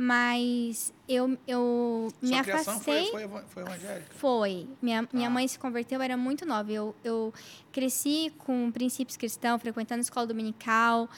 Mas 0.00 0.94
eu, 1.08 1.36
eu 1.44 2.08
me 2.22 2.28
Sua 2.28 2.42
criação 2.44 2.74
afastei. 2.74 3.10
foi, 3.10 3.26
foi, 3.28 3.42
foi 3.48 3.62
evangélica? 3.64 4.06
Foi. 4.14 4.68
Minha, 4.80 5.08
minha 5.12 5.26
Ah. 5.26 5.30
mãe 5.30 5.48
se 5.48 5.58
converteu, 5.58 5.98
eu 5.98 6.02
era 6.04 6.16
muito 6.16 6.46
nova. 6.46 6.70
Eu, 6.70 6.94
eu 7.02 7.34
cresci 7.72 8.32
com 8.38 8.70
princípios 8.70 9.16
cristãos, 9.16 9.60
frequentando 9.60 9.98
a 9.98 10.02
escola 10.02 10.24
dominical. 10.28 11.08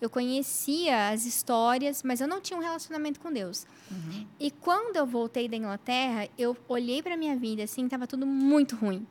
Eu 0.00 0.08
conhecia 0.08 1.08
as 1.10 1.26
histórias, 1.26 2.04
mas 2.04 2.20
eu 2.20 2.28
não 2.28 2.40
tinha 2.40 2.56
um 2.56 2.62
relacionamento 2.62 3.18
com 3.18 3.32
Deus. 3.32 3.66
Uhum. 3.90 4.24
E 4.38 4.52
quando 4.52 4.94
eu 4.96 5.04
voltei 5.04 5.48
da 5.48 5.56
Inglaterra, 5.56 6.28
eu 6.38 6.56
olhei 6.68 7.02
para 7.02 7.16
minha 7.16 7.34
vida 7.34 7.64
assim, 7.64 7.86
estava 7.86 8.06
tudo 8.06 8.24
muito 8.24 8.76
ruim. 8.76 9.04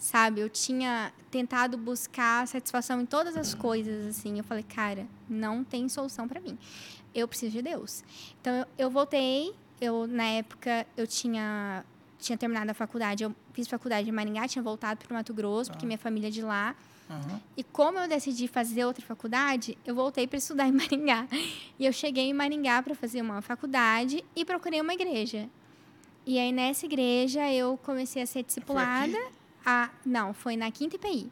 Sabe? 0.00 0.40
Eu 0.40 0.48
tinha 0.48 1.12
tentado 1.28 1.76
buscar 1.76 2.46
satisfação 2.46 3.00
em 3.00 3.06
todas 3.06 3.36
as 3.36 3.52
coisas 3.52 4.06
assim. 4.06 4.38
Eu 4.38 4.44
falei, 4.44 4.62
cara, 4.62 5.08
não 5.28 5.64
tem 5.64 5.88
solução 5.88 6.28
para 6.28 6.40
mim. 6.40 6.56
Eu 7.14 7.26
preciso 7.28 7.52
de 7.52 7.62
Deus. 7.62 8.02
Então 8.40 8.54
eu, 8.54 8.66
eu 8.78 8.90
voltei, 8.90 9.54
eu 9.80 10.06
na 10.06 10.24
época 10.24 10.86
eu 10.96 11.06
tinha 11.06 11.84
tinha 12.20 12.36
terminado 12.36 12.68
a 12.68 12.74
faculdade, 12.74 13.22
eu 13.22 13.32
fiz 13.52 13.68
faculdade 13.68 14.08
em 14.08 14.12
Maringá, 14.12 14.48
tinha 14.48 14.62
voltado 14.62 14.98
para 14.98 15.12
o 15.12 15.14
Mato 15.16 15.32
Grosso, 15.32 15.70
porque 15.70 15.84
Ah. 15.84 15.86
minha 15.86 15.98
família 15.98 16.26
é 16.26 16.30
de 16.30 16.42
lá. 16.42 16.74
Uhum. 17.08 17.40
E 17.56 17.62
como 17.62 17.96
eu 17.98 18.08
decidi 18.08 18.48
fazer 18.48 18.84
outra 18.84 19.04
faculdade, 19.04 19.78
eu 19.86 19.94
voltei 19.94 20.26
para 20.26 20.36
estudar 20.36 20.66
em 20.68 20.72
Maringá. 20.72 21.26
E 21.78 21.86
eu 21.86 21.92
cheguei 21.92 22.24
em 22.24 22.34
Maringá 22.34 22.82
para 22.82 22.94
fazer 22.94 23.22
uma 23.22 23.40
faculdade 23.40 24.24
e 24.34 24.44
procurei 24.44 24.80
uma 24.80 24.92
igreja. 24.92 25.48
E 26.26 26.38
aí 26.38 26.52
nessa 26.52 26.84
igreja 26.86 27.50
eu 27.52 27.78
comecei 27.84 28.20
a 28.20 28.26
ser 28.26 28.42
discipulada. 28.42 29.16
A, 29.64 29.88
não, 30.04 30.34
foi 30.34 30.56
na 30.56 30.70
Quinta 30.70 30.96
IPI, 30.96 31.30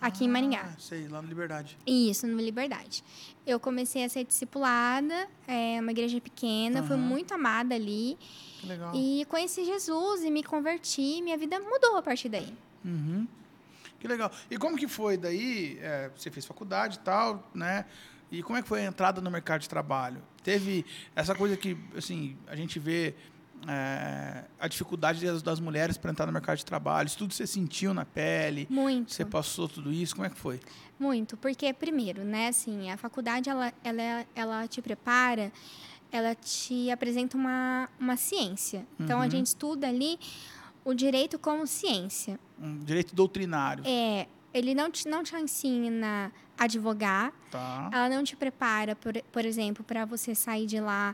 aqui 0.00 0.24
em 0.24 0.28
Maringá. 0.28 0.72
Ah, 0.72 0.74
sei, 0.78 1.08
lá 1.08 1.20
no 1.22 1.28
Liberdade. 1.28 1.76
Isso, 1.86 2.26
no 2.26 2.38
Liberdade. 2.38 3.02
Eu 3.46 3.58
comecei 3.60 4.04
a 4.04 4.08
ser 4.08 4.24
discipulada, 4.24 5.28
é 5.46 5.80
uma 5.80 5.90
igreja 5.90 6.20
pequena, 6.20 6.82
fui 6.82 6.96
Aham. 6.96 7.02
muito 7.04 7.34
amada 7.34 7.74
ali. 7.74 8.18
Que 8.60 8.66
legal. 8.66 8.92
E 8.94 9.24
conheci 9.26 9.64
Jesus 9.64 10.22
e 10.22 10.30
me 10.30 10.42
converti, 10.42 11.20
minha 11.22 11.36
vida 11.36 11.58
mudou 11.60 11.96
a 11.96 12.02
partir 12.02 12.28
daí. 12.28 12.52
Uhum. 12.84 13.26
Que 13.98 14.08
legal. 14.08 14.30
E 14.50 14.58
como 14.58 14.76
que 14.76 14.86
foi 14.86 15.16
daí? 15.16 15.78
é, 15.80 16.10
você 16.14 16.30
fez 16.30 16.44
faculdade 16.44 16.96
e 16.96 17.00
tal, 17.00 17.50
né? 17.54 17.86
E 18.30 18.42
como 18.42 18.58
é 18.58 18.62
que 18.62 18.68
foi 18.68 18.80
a 18.80 18.84
entrada 18.84 19.20
no 19.20 19.30
mercado 19.30 19.60
de 19.60 19.68
trabalho? 19.68 20.20
Teve 20.42 20.84
essa 21.14 21.34
coisa 21.34 21.56
que, 21.56 21.76
assim, 21.96 22.36
a 22.46 22.56
gente 22.56 22.78
vê 22.78 23.14
é, 23.68 24.44
a 24.58 24.68
dificuldade 24.68 25.24
das, 25.24 25.42
das 25.42 25.60
mulheres 25.60 25.96
para 25.96 26.10
entrar 26.10 26.26
no 26.26 26.32
mercado 26.32 26.58
de 26.58 26.64
trabalho. 26.64 27.06
Isso 27.06 27.18
tudo 27.18 27.32
você 27.34 27.46
sentiu 27.46 27.92
na 27.94 28.04
pele? 28.04 28.66
Muito. 28.70 29.12
Você 29.12 29.24
passou 29.24 29.68
tudo 29.68 29.92
isso? 29.92 30.14
Como 30.14 30.26
é 30.26 30.30
que 30.30 30.36
foi? 30.38 30.60
Muito, 30.98 31.36
porque 31.36 31.72
primeiro, 31.72 32.24
né, 32.24 32.48
assim, 32.48 32.90
a 32.90 32.96
faculdade 32.96 33.48
ela, 33.50 33.72
ela, 33.82 34.26
ela 34.34 34.68
te 34.68 34.80
prepara, 34.80 35.52
ela 36.12 36.34
te 36.34 36.90
apresenta 36.90 37.36
uma, 37.36 37.88
uma 37.98 38.16
ciência. 38.16 38.86
Então 39.00 39.20
a 39.20 39.24
Uhum. 39.24 39.30
gente 39.30 39.46
estuda 39.46 39.88
ali 39.88 40.18
o 40.84 40.94
direito 40.94 41.38
como 41.38 41.66
ciência. 41.66 42.38
Um 42.60 42.78
direito 42.78 43.14
doutrinário, 43.14 43.82
É, 43.86 44.28
ele 44.52 44.74
não 44.74 44.90
te, 44.90 45.08
não 45.08 45.24
te 45.24 45.34
ensina 45.34 46.30
a 46.56 46.64
advogar, 46.64 47.32
tá? 47.50 47.90
ela 47.92 48.08
não 48.08 48.22
te 48.22 48.36
prepara, 48.36 48.94
por, 48.94 49.12
por 49.32 49.44
exemplo, 49.44 49.82
para 49.82 50.04
você 50.04 50.34
sair 50.36 50.66
de 50.66 50.78
lá 50.78 51.12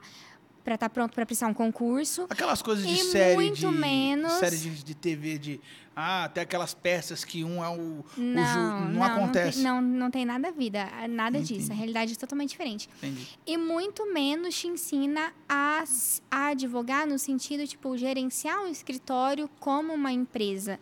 para 0.71 0.77
estar 0.77 0.89
pronto 0.91 1.13
para 1.15 1.27
prestar 1.27 1.49
um 1.49 1.55
concurso. 1.55 2.27
Aquelas 2.31 2.63
coisas 2.63 2.87
de 2.87 2.97
série 3.03 3.35
muito 3.35 3.57
de 3.59 3.67
menos- 3.67 4.35
série 4.35 4.57
de, 4.57 4.85
de 4.85 4.95
TV 4.95 5.37
de 5.37 5.61
ah, 5.97 6.25
até 6.25 6.43
aquelas 6.43 6.73
peças 6.73 7.25
que 7.25 7.43
um 7.43 7.63
é 7.63 7.69
o, 7.69 7.73
o 7.73 8.05
ju- 8.15 8.21
Não, 8.23 8.81
não, 8.83 8.91
não, 8.91 9.03
acontece. 9.03 9.59
Não 9.61 9.75
tem, 9.81 9.83
não, 9.83 9.99
não 9.99 10.11
tem 10.13 10.25
nada 10.25 10.49
a 10.49 10.51
vida, 10.53 10.89
nada 11.09 11.41
disso. 11.41 11.55
Entendi. 11.55 11.73
A 11.73 11.75
realidade 11.75 12.13
é 12.13 12.17
totalmente 12.17 12.51
diferente. 12.51 12.89
Entendi. 12.99 13.27
E 13.45 13.57
muito 13.59 14.11
menos 14.15 14.55
te 14.55 14.69
ensina 14.69 15.33
a, 15.49 15.83
a 16.31 16.47
advogar 16.51 17.05
no 17.07 17.19
sentido, 17.19 17.67
tipo, 17.67 17.97
gerenciar 17.99 18.63
um 18.63 18.69
escritório 18.69 19.51
como 19.59 19.93
uma 19.93 20.13
empresa. 20.13 20.79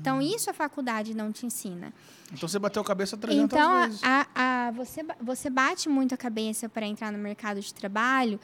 Então, 0.00 0.18
Hum. 0.18 0.22
isso 0.22 0.48
a 0.48 0.54
faculdade 0.54 1.14
não 1.14 1.32
te 1.32 1.44
ensina. 1.44 1.92
Então 2.32 2.48
você 2.48 2.58
bateu 2.58 2.80
a 2.80 2.84
cabeça 2.84 3.14
300 3.16 3.44
Então, 3.44 3.82
vezes. 3.82 4.00
a- 4.02 4.26
a- 4.34 4.70
você, 4.70 5.04
você 5.20 5.50
bate 5.50 5.88
muito 5.88 6.14
a 6.14 6.16
cabeça 6.16 6.66
para 6.68 6.86
entrar 6.86 7.10
no 7.12 7.18
mercado 7.18 7.60
de 7.60 7.74
trabalho 7.74 8.40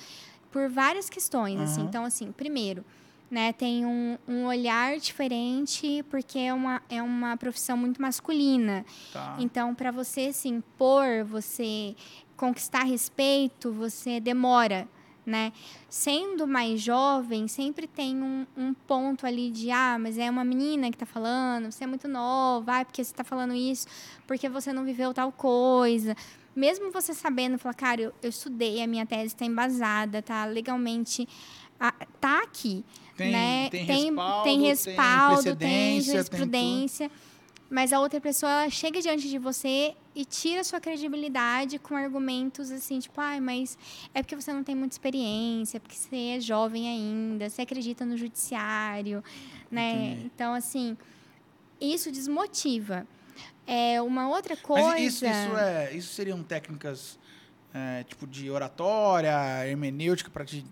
por 0.51 0.69
várias 0.69 1.09
questões. 1.09 1.61
Assim. 1.61 1.81
Aham. 1.81 1.89
Então, 1.89 2.05
assim, 2.05 2.33
primeiro, 2.33 2.85
né, 3.31 3.53
tem 3.53 3.85
um, 3.85 4.19
um 4.27 4.47
olhar 4.47 4.99
diferente, 4.99 6.05
porque 6.11 6.39
é 6.39 6.53
uma, 6.53 6.83
é 6.89 7.03
uma 7.03 7.37
profissão 7.37 7.77
muito 7.77 8.01
masculina. 8.01 8.85
Tá. 9.13 9.37
Então, 9.39 9.75
para 9.75 9.91
você 9.91 10.33
se 10.33 10.49
impor, 10.49 11.25
você 11.25 11.95
conquistar 12.37 12.85
respeito, 12.85 13.73
você 13.73 14.21
demora, 14.21 14.89
né? 15.29 15.53
Sendo 15.89 16.47
mais 16.47 16.81
jovem, 16.81 17.47
sempre 17.47 17.87
tem 17.87 18.21
um, 18.23 18.47
um 18.57 18.73
ponto 18.73 19.27
ali 19.27 19.51
de, 19.51 19.71
ah, 19.71 19.99
mas 20.01 20.17
é 20.19 20.31
uma 20.31 20.43
menina 20.43 20.91
que 20.91 20.97
tá 20.97 21.07
falando, 21.07 21.71
você 21.71 21.85
é 21.85 21.87
muito 21.87 22.09
nova, 22.09 22.81
ah, 22.81 22.85
porque 22.85 23.05
você 23.05 23.15
tá 23.15 23.23
falando 23.23 23.55
isso, 23.55 23.87
porque 24.27 24.49
você 24.49 24.73
não 24.73 24.85
viveu 24.85 25.13
tal 25.13 25.31
coisa. 25.31 26.17
Mesmo 26.57 26.91
você 26.91 27.13
sabendo, 27.15 27.59
falar, 27.59 27.75
cara, 27.75 28.01
eu, 28.01 28.13
eu 28.23 28.31
estudei, 28.31 28.83
a 28.83 28.87
minha 28.87 29.07
tese 29.07 29.27
está 29.27 29.45
embasada, 29.45 30.23
tá 30.23 30.47
legalmente, 30.47 31.29
ah, 31.79 31.95
tá 32.21 32.43
aqui 32.43 32.85
Tem, 33.17 33.31
né? 33.31 33.69
tem, 33.71 33.87
tem, 33.87 34.05
respaldo, 34.05 34.45
tem 34.45 34.63
respaldo, 34.63 35.57
tem 35.57 36.01
tudo. 36.01 36.07
jurisprudência, 36.11 37.11
mas 37.71 37.93
a 37.93 38.01
outra 38.01 38.21
pessoa 38.21 38.51
ela 38.51 38.71
chega 38.71 39.01
diante 39.01 39.29
de 39.29 39.39
você 39.39 39.95
e 40.19 40.25
tira 40.25 40.65
sua 40.65 40.81
credibilidade 40.81 41.79
com 41.79 41.95
argumentos 41.95 42.73
assim, 42.73 42.99
tipo, 42.99 43.21
ai, 43.21 43.39
mas 43.39 43.79
é 44.13 44.21
porque 44.21 44.35
você 44.35 44.53
não 44.53 44.65
tem 44.65 44.75
muita 44.75 44.95
experiência, 44.95 45.77
é 45.77 45.81
porque 45.81 45.95
você 45.95 46.37
é 46.37 46.41
jovem 46.41 46.89
ainda, 46.89 47.49
você 47.49 47.63
acredita 47.63 48.05
no 48.05 48.17
judiciário, 48.17 49.23
né? 49.71 49.93
Entendi. 49.93 50.27
Então, 50.35 50.55
assim, 50.55 50.97
isso 51.81 52.11
desmotiva. 52.11 53.07
É 53.65 54.03
uma 54.03 54.29
outra 54.29 54.57
coisa. 54.57 54.89
Mas 54.89 55.05
isso, 55.05 55.25
isso, 55.25 55.57
é, 55.57 55.95
isso 55.95 56.13
seriam 56.13 56.43
técnicas 56.43 57.17
é, 57.73 58.03
tipo 58.03 58.27
de 58.27 58.51
oratória, 58.51 59.69
hermenêutica, 59.69 60.31
para 60.31 60.45
te, 60.45 60.67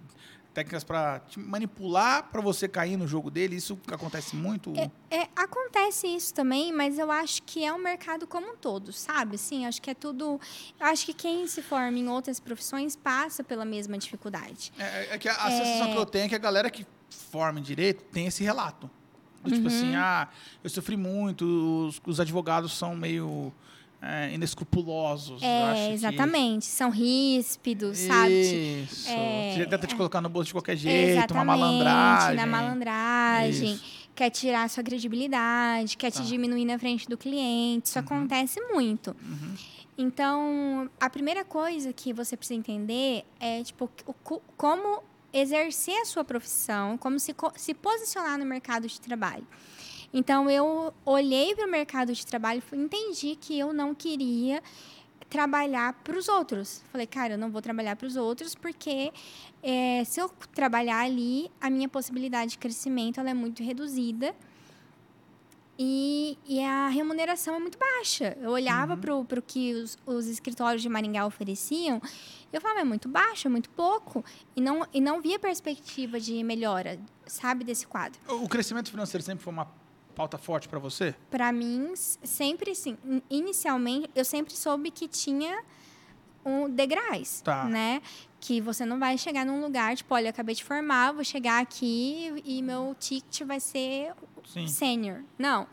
técnicas 0.56 0.82
para 0.84 1.20
te 1.20 1.38
manipular 1.38 2.30
para 2.30 2.40
você 2.40 2.66
cair 2.66 2.96
no 2.96 3.06
jogo 3.06 3.30
dele? 3.30 3.56
Isso 3.56 3.78
acontece 3.92 4.34
muito? 4.34 4.72
É, 5.10 5.28
acontece 5.36 6.06
isso 6.06 6.32
também, 6.32 6.72
mas 6.72 6.98
eu 6.98 7.10
acho 7.12 7.42
que 7.42 7.62
é 7.62 7.70
um 7.70 7.78
mercado 7.78 8.26
como 8.26 8.52
um 8.52 8.56
todo, 8.56 8.90
sabe? 8.90 9.36
Sim, 9.36 9.66
acho 9.66 9.82
que 9.82 9.90
é 9.90 9.94
tudo. 9.94 10.40
Eu 10.80 10.86
acho 10.86 11.04
que 11.04 11.12
quem 11.12 11.46
se 11.46 11.60
forma 11.60 11.98
em 11.98 12.08
outras 12.08 12.40
profissões 12.40 12.96
passa 12.96 13.44
pela 13.44 13.66
mesma 13.66 13.98
dificuldade. 13.98 14.72
É, 14.78 15.14
é 15.14 15.18
que 15.18 15.28
a, 15.28 15.34
a 15.34 15.50
sensação 15.50 15.92
que 15.92 15.98
eu 15.98 16.06
tenho 16.06 16.24
é 16.24 16.28
que 16.30 16.34
a 16.34 16.38
galera 16.38 16.70
que 16.70 16.86
forma 17.10 17.60
em 17.60 17.62
direito 17.62 18.02
tem 18.04 18.26
esse 18.26 18.42
relato. 18.42 18.88
Do 19.42 19.50
Tipo 19.50 19.68
assim, 19.68 19.90
Uhum. 19.90 19.98
ah, 19.98 20.28
eu 20.64 20.70
sofri 20.70 20.96
muito, 20.96 21.44
os, 21.86 22.00
os 22.06 22.18
advogados 22.18 22.72
são 22.72 22.96
meio 22.96 23.52
é, 24.02 24.32
inescrupulosos. 24.34 25.42
eu 25.42 25.48
acho 25.48 25.80
É, 25.80 25.88
que- 25.88 25.94
exatamente. 25.94 26.64
São 26.66 26.90
ríspidos, 26.90 27.98
sabe? 27.98 28.82
Isso. 28.84 29.08
É, 29.08 29.66
tenta 29.68 29.86
te 29.86 29.94
colocar 29.96 30.20
no 30.20 30.28
bolso 30.28 30.48
de 30.48 30.54
qualquer 30.54 30.76
jeito, 30.76 31.10
Exatamente, 31.10 31.32
uma 31.32 31.44
malandragem. 31.56 32.36
na 32.36 32.46
malandragem. 32.46 33.72
Isso. 33.74 34.06
Quer 34.14 34.30
tirar 34.30 34.62
a 34.64 34.68
sua 34.68 34.82
credibilidade, 34.82 35.96
quer 35.96 36.10
Tá. 36.10 36.22
te 36.22 36.26
diminuir 36.26 36.64
na 36.64 36.78
frente 36.78 37.06
do 37.08 37.18
cliente. 37.18 37.88
Isso 37.88 37.98
acontece 37.98 38.60
muito. 38.72 39.14
Uhum. 39.22 39.54
Então, 39.98 40.90
a 41.00 41.08
primeira 41.10 41.44
coisa 41.44 41.92
que 41.92 42.12
você 42.12 42.36
precisa 42.36 42.58
entender 42.58 43.24
é, 43.40 43.62
tipo, 43.62 43.90
o 44.06 44.12
co- 44.12 44.42
como 44.56 45.02
exercer 45.32 46.00
a 46.00 46.04
sua 46.04 46.24
profissão, 46.24 46.96
como 46.96 47.18
se, 47.18 47.34
se 47.56 47.74
posicionar 47.74 48.38
no 48.38 48.44
mercado 48.46 48.86
de 48.86 48.98
trabalho. 49.00 49.46
Então, 50.18 50.48
eu 50.48 50.94
olhei 51.04 51.54
para 51.54 51.66
o 51.66 51.70
mercado 51.70 52.10
de 52.14 52.24
trabalho 52.24 52.62
e 52.72 52.76
entendi 52.76 53.36
que 53.36 53.58
eu 53.58 53.70
não 53.74 53.94
queria 53.94 54.62
trabalhar 55.28 55.92
para 56.02 56.16
os 56.18 56.26
outros. 56.26 56.82
Falei, 56.90 57.06
cara, 57.06 57.34
eu 57.34 57.38
não 57.38 57.50
vou 57.50 57.60
trabalhar 57.60 57.96
para 57.96 58.06
os 58.06 58.16
outros 58.16 58.54
porque 58.54 59.12
eh, 59.62 60.02
se 60.06 60.18
eu 60.18 60.30
trabalhar 60.54 61.00
ali, 61.00 61.50
a 61.60 61.68
minha 61.68 61.86
possibilidade 61.86 62.52
de 62.52 62.58
crescimento 62.58 63.20
ela 63.20 63.28
é 63.28 63.34
muito 63.34 63.62
reduzida 63.62 64.34
e, 65.78 66.38
e 66.46 66.62
a 66.64 66.88
remuneração 66.88 67.54
é 67.54 67.58
muito 67.58 67.76
baixa. 67.76 68.38
Eu 68.40 68.52
olhava 68.52 68.94
Uhum. 68.94 69.24
para 69.26 69.38
o 69.38 69.42
que 69.42 69.74
os, 69.74 69.98
os 70.06 70.26
escritórios 70.28 70.80
de 70.80 70.88
Maringá 70.88 71.26
ofereciam, 71.26 72.00
eu 72.50 72.58
falava, 72.58 72.80
é 72.80 72.84
muito 72.84 73.06
baixo, 73.06 73.48
é 73.48 73.50
muito 73.50 73.68
pouco, 73.68 74.24
e 74.56 74.62
não, 74.62 74.86
e 74.94 74.98
não 74.98 75.20
via 75.20 75.38
perspectiva 75.38 76.18
de 76.18 76.42
melhora, 76.42 76.98
sabe, 77.26 77.64
desse 77.64 77.86
quadro. 77.86 78.18
O 78.42 78.48
crescimento 78.48 78.90
financeiro 78.90 79.22
sempre 79.22 79.44
foi 79.44 79.52
uma 79.52 79.66
pauta 80.16 80.36
forte 80.38 80.66
para 80.68 80.78
você? 80.80 81.14
Para 81.30 81.52
mim, 81.52 81.92
sempre 81.94 82.74
sim. 82.74 82.96
In- 83.04 83.22
Inicialmente, 83.30 84.10
eu 84.14 84.24
sempre 84.24 84.54
soube 84.56 84.90
que 84.90 85.06
tinha 85.06 85.62
um 86.44 86.68
degraus, 86.70 87.40
Tá. 87.42 87.64
né? 87.66 88.00
Que 88.40 88.60
você 88.60 88.84
não 88.86 88.98
vai 88.98 89.18
chegar 89.18 89.44
num 89.44 89.60
lugar, 89.60 89.94
tipo, 89.96 90.14
olha, 90.14 90.26
eu 90.26 90.30
acabei 90.30 90.54
de 90.54 90.64
formar, 90.64 91.12
vou 91.12 91.22
chegar 91.24 91.60
aqui 91.60 92.42
e 92.44 92.62
meu 92.62 92.96
ticket 92.98 93.42
vai 93.46 93.60
ser 93.60 94.12
sênior. 94.68 95.22
Não. 95.38 95.66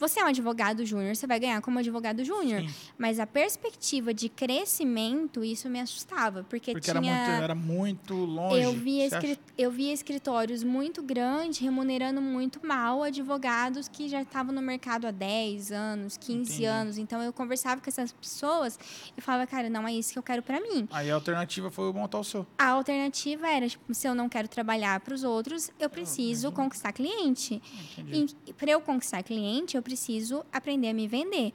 Você 0.00 0.18
é 0.18 0.24
um 0.24 0.28
advogado 0.28 0.84
júnior, 0.84 1.14
você 1.14 1.26
vai 1.26 1.38
ganhar 1.38 1.60
como 1.60 1.78
advogado 1.78 2.24
júnior. 2.24 2.64
Mas 2.98 3.20
a 3.20 3.26
perspectiva 3.26 4.12
de 4.14 4.28
crescimento, 4.30 5.44
isso 5.44 5.68
me 5.68 5.78
assustava. 5.80 6.42
Porque, 6.44 6.72
Porque 6.72 6.90
era 6.90 7.00
tinha... 7.00 7.14
muito, 7.14 7.42
era 7.42 7.54
muito 7.54 8.14
longe. 8.14 8.62
Eu 8.62 8.72
via, 8.72 9.08
Você 9.08 9.14
acha? 9.16 9.26
escri- 9.26 9.44
eu 9.58 9.70
via 9.70 9.92
escritórios 9.92 10.62
muito 10.64 11.02
grandes 11.02 11.58
remunerando 11.58 12.20
muito 12.22 12.64
mal 12.66 13.02
advogados 13.02 13.88
que 13.88 14.08
já 14.08 14.22
estavam 14.22 14.54
no 14.54 14.62
mercado 14.62 15.06
há 15.06 15.10
10 15.10 15.70
anos, 15.72 16.16
15 16.16 16.40
Entendi. 16.52 16.64
anos. 16.64 16.96
Então 16.98 17.20
eu 17.22 17.32
conversava 17.32 17.80
com 17.80 17.88
essas 17.90 18.10
pessoas 18.12 18.78
e 19.16 19.20
falava, 19.20 19.46
cara, 19.46 19.68
não 19.68 19.86
é 19.86 19.92
isso 19.92 20.12
que 20.12 20.18
eu 20.18 20.22
quero 20.22 20.42
para 20.42 20.60
mim. 20.60 20.88
Aí 20.90 21.10
a 21.10 21.14
alternativa 21.14 21.70
foi 21.70 21.92
montar 21.92 22.18
o 22.18 22.24
seu. 22.24 22.46
A 22.58 22.68
alternativa 22.68 23.48
era, 23.48 23.68
tipo, 23.68 23.92
se 23.92 24.08
eu 24.08 24.14
não 24.14 24.28
quero 24.28 24.48
trabalhar 24.48 24.98
para 25.00 25.14
os 25.14 25.24
outros, 25.24 25.70
eu 25.78 25.90
preciso 25.90 26.50
conquistar 26.52 26.92
cliente. 26.92 27.60
Entendi. 27.98 28.34
E 28.46 28.52
para 28.54 28.70
eu 28.70 28.80
conquistar 28.80 29.22
cliente, 29.22 29.76
eu 29.76 29.82
preciso 29.90 30.44
aprender 30.52 30.90
a 30.90 30.94
me 30.94 31.08
vender. 31.08 31.52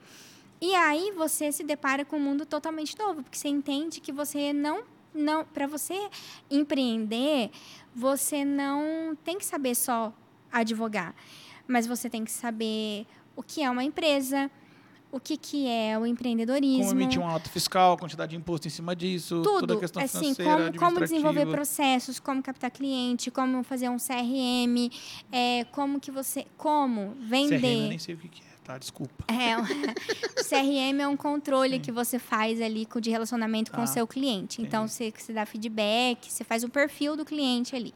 E 0.60 0.76
aí 0.76 1.12
você 1.12 1.52
se 1.52 1.64
depara 1.64 2.04
com 2.04 2.18
um 2.18 2.20
mundo 2.20 2.46
totalmente 2.46 2.98
novo, 3.00 3.24
porque 3.24 3.38
você 3.38 3.48
entende 3.48 4.02
que 4.02 4.12
você 4.12 4.52
não 4.52 4.84
não 5.14 5.46
para 5.46 5.66
você 5.66 6.10
empreender, 6.52 7.50
você 7.96 8.44
não 8.44 9.16
tem 9.24 9.38
que 9.38 9.46
saber 9.46 9.74
só 9.74 10.14
advogar, 10.52 11.16
mas 11.66 11.88
você 11.88 12.10
tem 12.10 12.26
que 12.26 12.32
saber 12.32 13.08
o 13.34 13.42
que 13.42 13.64
é 13.64 13.70
uma 13.70 13.86
empresa, 13.86 14.52
o 15.16 15.20
que 15.20 15.38
que 15.38 15.66
é 15.66 15.98
o 15.98 16.06
empreendedorismo. 16.06 16.88
Como 16.88 17.00
emitir 17.00 17.22
uma 17.22 17.32
nota 17.32 17.50
fiscal, 17.50 17.98
quantidade 17.98 18.32
de 18.32 18.36
imposto 18.36 18.68
em 18.68 18.70
cima 18.70 18.94
disso, 18.94 19.42
toda 19.42 19.62
tudo, 19.62 19.74
a 19.78 19.80
questão 19.80 20.04
assim, 20.04 20.36
financeira, 20.36 20.74
como, 20.74 20.80
como 20.80 21.00
desenvolver 21.00 21.46
processos, 21.46 22.20
como 22.20 22.44
captar 22.44 22.70
cliente, 22.70 23.32
como 23.32 23.64
fazer 23.64 23.88
um 23.88 23.96
CRM, 23.96 24.92
é, 25.32 25.64
como 25.72 26.02
que 26.02 26.12
você, 26.12 26.46
como 26.58 27.12
CRM, 27.12 27.14
eu 27.14 27.28
vender. 27.30 27.88
nem 27.88 27.98
sei 27.98 28.16
o 28.16 28.18
que 28.18 28.28
que 28.28 28.42
é, 28.42 28.58
tá? 28.62 28.78
Desculpa. 28.78 29.24
É, 29.34 29.56
o 30.38 30.44
CRM 30.44 31.00
é 31.00 31.08
um 31.08 31.16
controle 31.16 31.80
que 31.80 31.94
você 31.94 32.20
faz 32.20 32.60
ali 32.60 32.86
de 33.00 33.10
relacionamento 33.10 33.72
com 33.72 33.84
o 33.84 33.88
seu 33.88 34.06
cliente. 34.06 34.62
Então, 34.62 34.86
você, 34.86 35.14
você 35.16 35.32
dá 35.32 35.46
feedback, 35.46 36.30
você 36.30 36.44
faz 36.44 36.66
o 36.66 36.70
perfil 36.70 37.16
do 37.16 37.24
cliente 37.24 37.74
ali. 37.74 37.94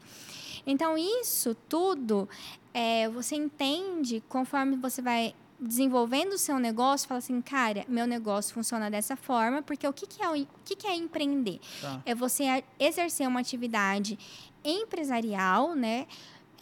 Então, 0.66 0.96
isso 0.96 1.54
tudo, 1.68 2.26
é, 2.72 3.10
você 3.10 3.36
entende 3.36 4.22
conforme 4.26 4.76
você 4.76 5.02
vai 5.02 5.34
desenvolvendo 5.60 6.32
o 6.32 6.38
seu 6.38 6.58
negócio, 6.58 7.06
fala 7.06 7.18
assim, 7.18 7.40
cara, 7.42 7.84
meu 7.88 8.06
negócio 8.06 8.54
funciona 8.54 8.90
dessa 8.90 9.14
forma, 9.16 9.60
porque 9.62 9.86
o 9.86 9.92
que, 9.92 10.06
que, 10.06 10.22
é, 10.22 10.28
o, 10.28 10.34
o 10.42 10.46
que, 10.64 10.74
que 10.74 10.86
é 10.86 10.94
empreender? 10.96 11.60
Tá. 11.80 12.00
É 12.06 12.14
você 12.14 12.64
exercer 12.78 13.28
uma 13.28 13.40
atividade 13.40 14.18
empresarial, 14.64 15.74
né? 15.74 16.06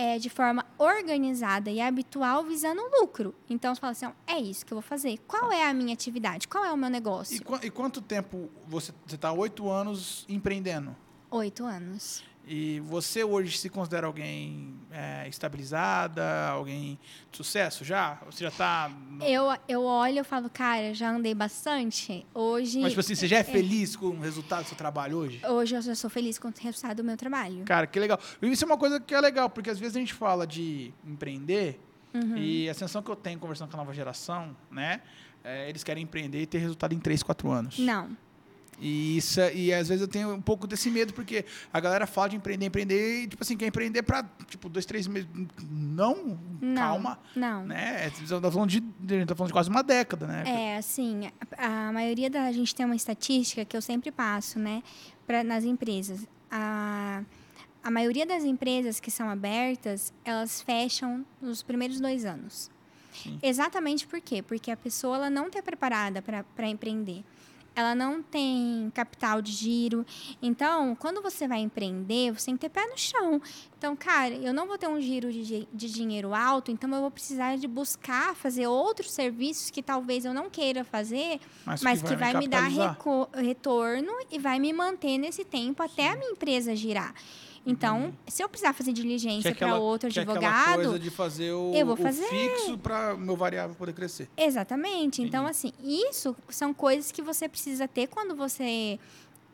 É, 0.00 0.16
de 0.16 0.30
forma 0.30 0.64
organizada 0.78 1.72
e 1.72 1.80
habitual, 1.80 2.44
visando 2.44 2.80
lucro. 3.00 3.34
Então, 3.50 3.74
você 3.74 3.80
fala 3.80 3.90
assim, 3.90 4.06
é 4.28 4.38
isso 4.38 4.64
que 4.64 4.72
eu 4.72 4.76
vou 4.76 4.82
fazer. 4.82 5.18
Qual 5.26 5.50
é 5.50 5.68
a 5.68 5.74
minha 5.74 5.92
atividade? 5.92 6.46
Qual 6.46 6.64
é 6.64 6.72
o 6.72 6.76
meu 6.76 6.88
negócio? 6.88 7.34
E, 7.34 7.40
qua- 7.40 7.58
e 7.64 7.68
quanto 7.68 8.00
tempo 8.00 8.48
você 8.68 8.92
está 9.12 9.32
oito 9.32 9.68
anos 9.68 10.24
empreendendo? 10.28 10.94
Oito 11.32 11.64
anos. 11.64 12.22
E 12.50 12.80
você 12.80 13.22
hoje 13.22 13.58
se 13.58 13.68
considera 13.68 14.06
alguém 14.06 14.74
é, 14.90 15.28
estabilizada, 15.28 16.48
alguém 16.48 16.98
de 17.30 17.36
sucesso 17.36 17.84
já? 17.84 18.18
Você 18.24 18.44
já 18.44 18.48
está. 18.48 18.90
Eu, 19.20 19.44
eu 19.68 19.82
olho 19.84 20.20
e 20.20 20.24
falo, 20.24 20.48
cara, 20.48 20.94
já 20.94 21.10
andei 21.10 21.34
bastante. 21.34 22.26
Hoje, 22.32 22.80
Mas 22.80 22.92
tipo 22.92 23.00
assim, 23.00 23.14
você 23.14 23.28
já 23.28 23.36
é 23.38 23.44
feliz 23.44 23.94
com 23.94 24.06
o 24.06 24.20
resultado 24.20 24.62
do 24.62 24.68
seu 24.68 24.76
trabalho 24.78 25.18
hoje? 25.18 25.42
hoje 25.46 25.76
eu 25.76 25.82
já 25.82 25.94
sou 25.94 26.08
feliz 26.08 26.38
com 26.38 26.48
o 26.48 26.52
resultado 26.58 26.96
do 26.96 27.04
meu 27.04 27.18
trabalho. 27.18 27.64
Cara, 27.66 27.86
que 27.86 28.00
legal. 28.00 28.18
E 28.40 28.50
Isso 28.50 28.64
é 28.64 28.66
uma 28.66 28.78
coisa 28.78 28.98
que 28.98 29.14
é 29.14 29.20
legal, 29.20 29.50
porque 29.50 29.68
às 29.68 29.78
vezes 29.78 29.96
a 29.96 30.00
gente 30.00 30.14
fala 30.14 30.46
de 30.46 30.92
empreender 31.06 31.78
Uhum. 32.14 32.38
e 32.38 32.66
a 32.70 32.72
sensação 32.72 33.02
que 33.02 33.10
eu 33.10 33.14
tenho 33.16 33.38
conversando 33.38 33.68
com 33.70 33.76
a 33.76 33.80
nova 33.80 33.92
geração, 33.92 34.56
né? 34.70 35.02
é, 35.44 35.68
eles 35.68 35.82
querem 35.84 36.02
empreender 36.04 36.42
e 36.42 36.46
ter 36.46 36.58
resultado 36.58 36.94
em 36.94 36.98
3, 36.98 37.22
4 37.22 37.50
anos. 37.50 37.78
Não. 37.78 38.10
E, 38.80 39.16
isso, 39.16 39.40
é- 39.40 39.54
e 39.54 39.72
às 39.74 39.88
vezes 39.88 40.02
eu 40.02 40.08
tenho 40.08 40.32
um 40.32 40.40
pouco 40.40 40.66
desse 40.66 40.90
medo, 40.90 41.12
porque 41.12 41.44
a 41.72 41.80
galera 41.80 42.06
fala 42.06 42.28
de 42.28 42.36
empreender, 42.36 42.66
empreender, 42.66 43.22
e 43.22 43.28
tipo 43.28 43.42
assim, 43.42 43.56
quer 43.56 43.66
empreender 43.66 44.02
pra, 44.02 44.22
tipo, 44.46 44.68
dois, 44.68 44.86
três 44.86 45.06
meses. 45.06 45.28
Não, 45.70 46.38
Não. 46.60 46.74
calma. 46.74 47.18
Não. 47.34 47.64
Né? 47.66 48.04
A 48.04 48.08
gente 48.08 48.28
tá 48.40 48.50
falando 48.50 48.70
de, 48.70 48.78
a 48.78 49.12
gente 49.18 49.26
tá 49.28 49.34
falando 49.34 49.48
de 49.48 49.52
quase 49.52 49.68
uma 49.70 49.82
década, 49.82 50.26
né? 50.26 50.44
É, 50.46 50.76
assim, 50.76 51.30
a, 51.56 51.88
a 51.88 51.92
maioria 51.92 52.30
da 52.30 52.44
a 52.44 52.52
gente 52.52 52.74
tem 52.74 52.86
uma 52.86 52.96
estatística 52.96 53.64
que 53.64 53.76
eu 53.76 53.82
sempre 53.82 54.10
passo, 54.10 54.58
né, 54.58 54.82
pra, 55.26 55.42
nas 55.44 55.64
empresas. 55.64 56.26
A, 56.50 57.22
a 57.82 57.90
maioria 57.90 58.24
das 58.24 58.44
empresas 58.44 59.00
que 59.00 59.10
são 59.10 59.28
abertas, 59.28 60.12
elas 60.24 60.62
fecham 60.62 61.24
nos 61.40 61.62
primeiros 61.62 62.00
dois 62.00 62.24
anos. 62.24 62.70
Sim. 63.12 63.38
Exatamente 63.42 64.06
por 64.06 64.20
quê? 64.20 64.42
Porque 64.42 64.70
a 64.70 64.76
pessoa 64.76 65.16
ela 65.16 65.30
não 65.30 65.48
está 65.48 65.60
preparada 65.62 66.22
para 66.22 66.68
empreender. 66.68 67.24
Ela 67.78 67.94
não 67.94 68.20
tem 68.20 68.90
capital 68.92 69.40
de 69.40 69.52
giro. 69.52 70.04
Então, 70.42 70.96
quando 70.96 71.22
você 71.22 71.46
vai 71.46 71.60
empreender, 71.60 72.32
você 72.32 72.46
tem 72.46 72.56
que 72.56 72.60
ter 72.62 72.68
pé 72.70 72.84
no 72.86 72.98
chão. 72.98 73.40
Então, 73.78 73.94
cara, 73.94 74.34
eu 74.34 74.52
não 74.52 74.66
vou 74.66 74.76
ter 74.76 74.88
um 74.88 75.00
giro 75.00 75.30
de, 75.32 75.68
de 75.72 75.88
dinheiro 75.92 76.34
alto, 76.34 76.72
então 76.72 76.92
eu 76.92 77.00
vou 77.00 77.10
precisar 77.10 77.56
de 77.56 77.68
buscar 77.68 78.34
fazer 78.34 78.66
outros 78.66 79.12
serviços 79.12 79.70
que 79.70 79.80
talvez 79.80 80.24
eu 80.24 80.34
não 80.34 80.50
queira 80.50 80.82
fazer, 80.82 81.38
Mas, 81.64 81.80
mas 81.82 82.02
que 82.02 82.16
vai 82.16 82.34
me 82.34 82.48
dar 82.48 82.62
capitalizar. 82.62 82.90
reco- 82.94 83.28
retorno 83.32 84.10
e 84.32 84.38
vai 84.40 84.58
me 84.58 84.72
manter 84.72 85.16
nesse 85.16 85.44
tempo 85.44 85.80
até 85.80 86.08
a 86.10 86.16
minha 86.16 86.32
empresa 86.32 86.74
girar. 86.74 87.14
Então, 87.70 88.14
se 88.26 88.42
eu 88.42 88.48
precisar 88.48 88.72
fazer 88.72 88.92
Que 88.94 89.00
é 89.00 89.02
diligência 89.02 89.54
para 89.54 89.76
outro 89.76 90.08
que 90.08 90.18
é 90.18 90.22
advogado, 90.22 90.76
coisa 90.76 90.98
de 90.98 91.10
fazer 91.10 91.52
o, 91.52 91.72
eu 91.74 91.84
vou 91.84 91.94
o 91.94 91.98
fazer. 91.98 92.26
fixo 92.26 92.78
para 92.78 93.14
meu 93.14 93.36
variável 93.36 93.76
poder 93.76 93.92
crescer. 93.92 94.28
Exatamente. 94.36 95.20
Então, 95.20 95.46
assim, 95.46 95.72
isso 95.84 96.34
são 96.48 96.72
coisas 96.72 97.12
que 97.12 97.20
você 97.20 97.46
precisa 97.46 97.86
ter 97.86 98.06
quando 98.06 98.34
você 98.34 98.98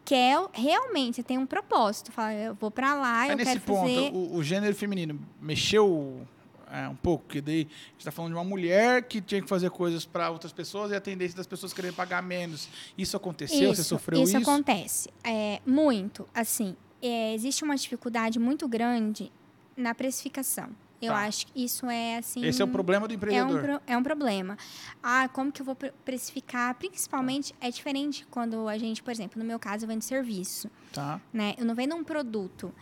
quer 0.05 0.39
realmente, 0.53 1.17
você 1.17 1.23
tem 1.25 1.39
um 1.39 1.47
propósito. 1.47 2.13
Fala, 2.13 2.35
eu 2.35 2.55
vou 2.55 2.71
pra 2.71 2.95
lá, 2.95 3.23
Aí 3.23 3.31
eu 3.33 3.37
quero 3.39 3.61
ponto, 3.63 3.81
fazer. 3.81 4.11
o, 4.13 4.37
o 4.37 4.45
gênero 4.45 4.77
feminino 4.77 5.19
mexeu 5.41 6.25
é, 6.71 6.89
um 6.89 6.97
pouco, 6.97 7.25
porque 7.25 7.41
daí 7.41 7.55
a 7.55 7.59
gente 7.59 7.99
está 7.99 8.11
falando 8.11 8.33
de 8.33 8.37
uma 8.37 8.45
mulher 8.45 9.03
que 9.05 9.21
tinha 9.21 9.41
que 9.41 9.49
fazer 9.49 9.71
coisas 9.71 10.05
para 10.05 10.31
outras 10.31 10.53
pessoas 10.53 10.91
e 10.91 10.95
a 10.95 11.01
tendência 11.01 11.37
das 11.37 11.47
pessoas 11.47 11.73
quererem 11.73 11.95
pagar 11.95 12.23
menos. 12.23 12.69
Isso 12.99 13.17
aconteceu? 13.17 13.75
você 13.75 13.85
sofreu 13.85 14.23
isso? 14.23 14.37
isso 14.37 14.51
acontece. 14.51 15.09
É, 15.23 15.61
muito. 15.65 16.29
Assim, 16.35 16.77
é, 17.07 17.35
existe 17.35 17.63
uma 17.65 17.77
dificuldade 17.77 18.39
muito 18.39 18.67
grande 18.69 19.31
na 19.77 19.95
precificação. 19.95 20.69
Eu 21.03 21.13
Tá. 21.13 21.27
acho 21.27 21.47
que 21.49 21.63
isso 21.63 21.85
é 21.91 22.17
assim. 22.19 22.43
Esse 22.47 22.63
é 22.63 22.65
o 22.65 22.69
problema 22.69 23.07
do 23.07 23.13
É 23.13 23.15
um, 23.15 23.17
empreendedor. 23.19 23.61
pro- 23.61 23.81
é 23.87 23.97
um 23.99 24.03
problema. 24.03 24.57
Ah, 25.03 25.29
como 25.29 25.53
que 25.53 25.61
eu 25.61 25.67
vou 25.67 25.75
pre- 25.75 25.93
precificar? 26.03 26.75
Principalmente, 26.77 27.55
é 27.61 27.71
diferente 27.71 28.27
quando 28.31 28.67
a 28.69 28.79
gente, 28.79 29.03
por 29.03 29.11
exemplo, 29.11 29.39
no 29.39 29.45
meu 29.45 29.59
caso, 29.59 29.85
eu 29.85 29.89
vendo 29.89 30.01
serviço 30.03 30.71
Tá? 30.93 31.21
né? 31.31 31.55
Eu 31.59 31.67
não 31.67 31.75
vendo 31.75 31.95
um 31.95 32.03
produto. 32.03 32.73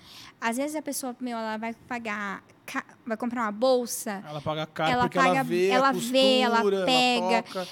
Às 0.41 0.57
vezes 0.57 0.77
a 0.77 0.83
pessoa, 0.83 1.17
meu, 1.19 1.37
ela 1.37 1.57
vai 1.57 1.75
pagar, 1.89 2.45
vai 3.05 3.17
comprar 3.17 3.43
uma 3.43 3.51
bolsa. 3.53 4.23
Ela 4.29 4.41
paga 4.41 4.67
caro 4.67 4.93
Ela 4.93 5.03
porque 5.05 5.19
ela 5.19 5.29
paga- 5.29 5.43
vê, 5.43 5.67
ela 5.69 5.89
a 5.89 5.93
vê, 5.93 6.39
ela 6.39 6.57
costura, 6.59 6.85
pega. 6.85 7.43
toca. 7.43 7.69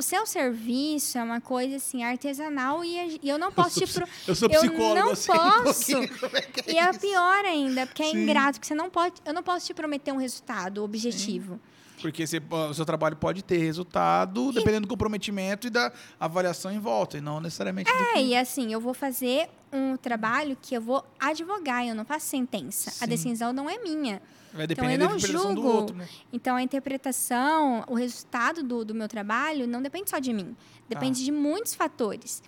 O 0.00 0.02
seu 0.02 0.24
serviço 0.24 1.18
é 1.18 1.22
uma 1.22 1.42
coisa 1.42 1.76
assim 1.76 2.02
artesanal 2.02 2.82
e, 2.82 2.98
a- 2.98 3.18
e 3.22 3.28
eu 3.28 3.38
não 3.38 3.52
posso 3.52 3.82
eu 3.82 3.86
te 3.86 3.92
pro... 3.92 4.08
eu 4.26 4.34
sou 4.34 4.48
eu 4.50 4.64
não 4.64 5.10
eu 5.10 5.14
sei 5.16 5.34
um 5.34 5.62
posso. 5.62 5.92
é 6.36 6.40
que 6.40 6.70
é 6.70 6.72
E 6.72 6.78
é 6.78 6.90
pior 6.94 7.44
ainda, 7.44 7.86
porque 7.86 8.02
é 8.02 8.10
Sim. 8.10 8.22
ingrato, 8.22 8.52
porque 8.58 8.66
você 8.66 8.74
não 8.74 8.88
pode, 8.88 9.16
eu 9.26 9.34
não 9.34 9.42
posso 9.42 9.66
te 9.66 9.74
prometer 9.74 10.10
um 10.10 10.16
resultado 10.16 10.82
objetivo. 10.82 11.60
Porque 12.00 12.26
você- 12.26 12.40
o 12.70 12.72
seu 12.72 12.86
trabalho 12.86 13.14
pode 13.14 13.44
ter 13.44 13.58
resultado 13.58 14.50
dependendo 14.52 14.86
do 14.86 14.88
comprometimento 14.88 15.66
e 15.66 15.70
da 15.70 15.92
avaliação 16.18 16.72
em 16.72 16.78
volta, 16.78 17.18
e 17.18 17.20
não 17.20 17.38
necessariamente 17.38 17.90
É, 17.90 18.12
que... 18.14 18.20
e 18.20 18.34
assim, 18.34 18.72
eu 18.72 18.80
vou 18.80 18.94
fazer 18.94 19.50
um 19.70 19.98
trabalho 19.98 20.56
que 20.62 20.74
eu 20.74 20.80
vou 20.80 21.04
advogar, 21.18 21.86
eu 21.86 21.94
não 21.94 22.06
faço 22.06 22.24
sentença. 22.26 22.90
Sim. 22.90 23.04
A 23.04 23.06
decisão 23.06 23.52
não 23.52 23.68
é 23.68 23.76
minha. 23.78 24.22
Vai 24.52 24.64
Então, 24.64 24.66
depender 24.66 24.94
eu 24.94 24.98
da 24.98 25.08
não 25.08 25.16
interpretação 25.16 25.54
do 25.54 25.62
julgo. 25.62 25.76
outro, 25.76 25.96
né? 25.96 26.08
Então, 26.32 26.56
a 26.56 26.62
interpretação, 26.62 27.84
o 27.88 27.94
resultado 27.94 28.62
do, 28.62 28.84
do 28.84 28.94
meu 28.94 29.08
trabalho 29.08 29.66
não 29.66 29.80
depende 29.80 30.10
só 30.10 30.18
de 30.18 30.32
mim. 30.32 30.56
Depende 30.88 31.24
de 31.24 31.30
muitos 31.30 31.74
fatores. 31.74 32.42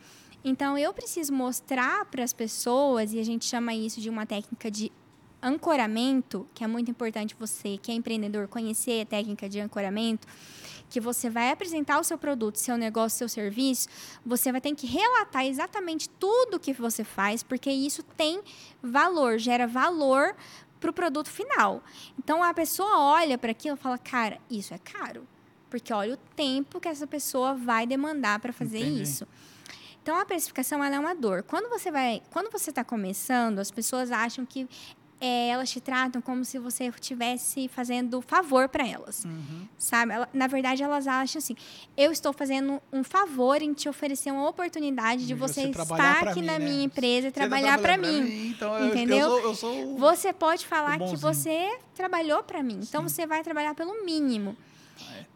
Então, 0.45 0.77
eu 0.77 0.93
preciso 0.93 1.33
mostrar 1.33 2.05
para 2.07 2.25
as 2.25 2.33
pessoas, 2.33 3.13
e 3.13 3.21
a 3.21 3.25
gente 3.25 3.45
chama 3.45 3.73
isso 3.75 4.01
de 4.01 4.11
uma 4.11 4.27
técnica 4.27 4.71
de 4.71 4.91
ancoramento, 5.41 6.47
que 6.55 6.63
é 6.63 6.67
muito 6.67 6.91
importante 6.91 7.37
você, 7.39 7.77
que 7.77 7.91
é 7.91 7.95
empreendedor, 7.95 8.47
conhecer 8.49 9.03
a 9.03 9.07
técnica 9.07 9.49
de 9.49 9.61
ancoramento, 9.61 10.27
que 10.89 11.01
você 11.01 11.29
vai 11.31 11.51
apresentar 11.51 11.99
o 11.99 12.05
seu 12.05 12.17
produto, 12.19 12.57
seu 12.57 12.77
negócio, 12.77 13.19
seu 13.19 13.29
serviço, 13.29 13.89
você 14.25 14.53
vai 14.53 14.61
ter 14.61 14.75
que 14.75 14.87
relatar 14.87 15.45
exatamente 15.47 16.09
tudo 16.09 16.61
que 16.61 16.73
você 16.73 17.03
faz, 17.03 17.43
porque 17.43 17.71
isso 17.71 18.03
tem 18.17 18.41
valor, 18.83 19.39
gera 19.39 19.67
valor 19.67 20.35
para 20.83 20.91
o 20.91 20.93
produto 20.93 21.31
final. 21.31 21.83
Então 22.19 22.43
a 22.43 22.53
pessoa 22.53 22.99
olha 22.99 23.39
para 23.39 23.53
aquilo 23.53 23.77
e 23.77 23.79
fala, 23.79 23.97
cara, 23.97 24.39
isso 24.51 24.75
é 24.75 24.79
caro. 24.79 25.27
Porque 25.71 25.93
olha 25.93 26.15
o 26.15 26.17
tempo 26.37 26.81
que 26.81 26.89
essa 26.89 27.07
pessoa 27.07 27.55
vai 27.55 27.87
demandar 27.87 28.41
para 28.41 28.53
fazer 28.53 28.81
Entendi. 28.81 29.03
isso. 29.03 29.27
Então 30.03 30.19
a 30.19 30.25
precificação 30.25 30.83
é 30.83 30.99
uma 30.99 31.15
dor. 31.15 31.45
Quando 31.45 31.71
você 31.71 31.91
vai, 31.91 32.21
quando 32.31 32.51
você 32.51 32.71
está 32.71 32.83
começando, 32.83 33.61
as 33.61 33.71
pessoas 33.71 34.11
acham 34.11 34.45
que 34.45 34.69
é, 35.25 35.51
elas 35.51 35.71
te 35.71 35.81
tratam 35.81 36.21
como 36.21 36.45
se 36.45 36.59
você 36.59 36.87
estivesse 36.89 37.69
fazendo 37.69 38.21
favor 38.21 38.69
para 38.69 38.85
elas, 38.87 39.25
Uhum. 39.25 39.69
sabe? 39.79 40.13
Ela- 40.13 40.29
na 40.35 40.49
verdade, 40.49 40.83
elas 40.83 41.07
acham 41.07 41.39
assim: 41.39 41.55
eu 41.97 42.11
estou 42.11 42.33
fazendo 42.33 42.83
um 42.93 43.05
favor 43.05 43.63
em 43.63 43.73
te 43.73 43.89
oferecer 43.89 44.33
uma 44.33 44.49
oportunidade 44.49 45.25
de 45.25 45.33
você, 45.33 45.69
trabalhar 45.69 46.15
estar 46.17 46.29
aqui 46.31 46.41
mim, 46.41 46.47
na 46.47 46.59
né? 46.59 46.65
minha 46.65 46.83
empresa 46.85 47.29
e 47.29 47.31
Você 47.31 47.35
tá 47.35 47.41
trabalhar 47.41 47.79
para 47.79 47.97
mim. 47.97 48.49
então 48.51 48.77
eu- 48.77 48.89
entendeu? 48.89 49.19
Eu 49.19 49.29
sou, 49.31 49.41
eu 49.41 49.55
sou 49.55 49.95
o- 49.95 49.99
Você 49.99 50.33
pode 50.33 50.67
falar 50.67 50.99
que 50.99 51.17
você 51.17 51.79
trabalhou 51.95 52.43
para 52.43 52.61
mim. 52.63 52.81
Então 52.83 53.03
Sim. 53.03 53.15
você 53.15 53.27
vai 53.27 53.45
trabalhar 53.45 53.75
pelo 53.77 54.05
mínimo. 54.05 54.57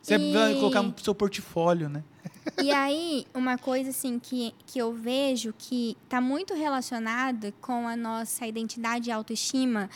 Você 0.03 0.17
E- 0.17 0.33
vai 0.33 0.55
colocar 0.55 0.83
no 0.83 0.95
seu 0.99 1.15
portfólio, 1.15 1.89
né? 1.89 2.03
E 2.63 2.71
aí, 2.73 3.27
uma 3.35 3.59
coisa 3.59 3.91
assim 3.91 4.19
que, 4.19 4.55
que 4.67 4.79
eu 4.79 4.93
vejo 4.93 5.55
que 5.57 5.97
está 6.05 6.21
muito 6.21 6.55
relacionada 6.55 7.53
com 7.61 7.87
a 7.87 7.97
nossa 7.97 8.47
identidade 8.47 9.09
e 9.09 9.13
autoestima, 9.13 9.91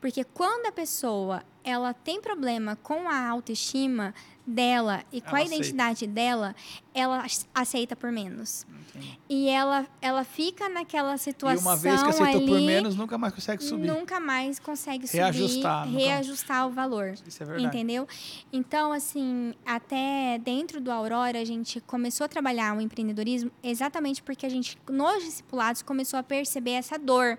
porque 0.00 0.22
quando 0.22 0.66
a 0.66 0.72
pessoa 0.72 1.42
ela 1.64 1.94
tem 1.94 2.20
problema 2.20 2.76
com 2.76 3.08
a 3.08 3.28
autoestima 3.28 4.14
dela 4.46 5.02
e 5.10 5.20
com 5.20 5.28
Ela 5.30 5.38
a 5.38 5.42
aceita. 5.42 5.54
identidade 5.64 6.06
dela, 6.06 6.54
ela 6.94 7.24
ace- 7.24 7.46
aceita 7.54 7.96
por 7.96 8.12
menos. 8.12 8.66
Entendi. 8.90 9.18
E 9.28 9.48
ela, 9.48 9.86
ela 10.02 10.22
fica 10.22 10.68
naquela 10.68 11.14
E 11.14 11.18
situação 11.18 11.62
uma 11.62 11.76
vez 11.76 12.02
que 12.02 12.08
aceitou 12.10 12.36
ali, 12.42 12.46
por 12.46 12.60
menos, 12.60 12.94
nunca 12.94 13.16
mais 13.18 13.32
consegue 13.34 13.64
subir. 13.64 13.86
nunca 13.88 14.20
mais 14.20 14.58
consegue 14.58 15.06
subir, 15.06 15.18
Reajustar, 15.18 15.86
nunca- 15.86 15.98
reajustar 15.98 16.66
o 16.68 16.70
valor. 16.70 17.14
Isso 17.26 17.42
é 17.42 17.46
verdade. 17.46 17.66
Entendeu? 17.66 18.06
Então, 18.52 18.92
assim, 18.92 19.54
até 19.66 20.38
dentro 20.38 20.80
do 20.80 20.90
Aurora, 20.92 21.40
a 21.40 21.44
gente 21.44 21.80
começou 21.80 22.24
a 22.24 22.28
trabalhar 22.28 22.76
o 22.76 22.80
empreendedorismo 22.80 23.50
exatamente 23.62 24.22
porque 24.22 24.44
a 24.46 24.48
gente, 24.50 24.76
nos 24.90 25.24
discipulados, 25.24 25.82
começou 25.82 26.18
a 26.18 26.22
perceber 26.22 26.72
essa 26.72 26.98
dor 26.98 27.38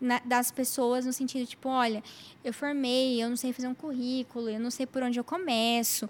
na- 0.00 0.20
das 0.24 0.50
pessoas 0.50 1.04
no 1.04 1.12
sentido, 1.12 1.46
tipo, 1.46 1.68
olha, 1.68 2.02
eu 2.42 2.52
formei, 2.54 3.22
eu 3.22 3.28
não 3.28 3.36
sei 3.36 3.52
fazer 3.52 3.68
um 3.68 3.74
currículo, 3.74 4.48
eu 4.48 4.60
não 4.60 4.70
sei 4.70 4.86
por 4.86 5.02
onde 5.02 5.18
eu 5.18 5.24
começo, 5.24 6.08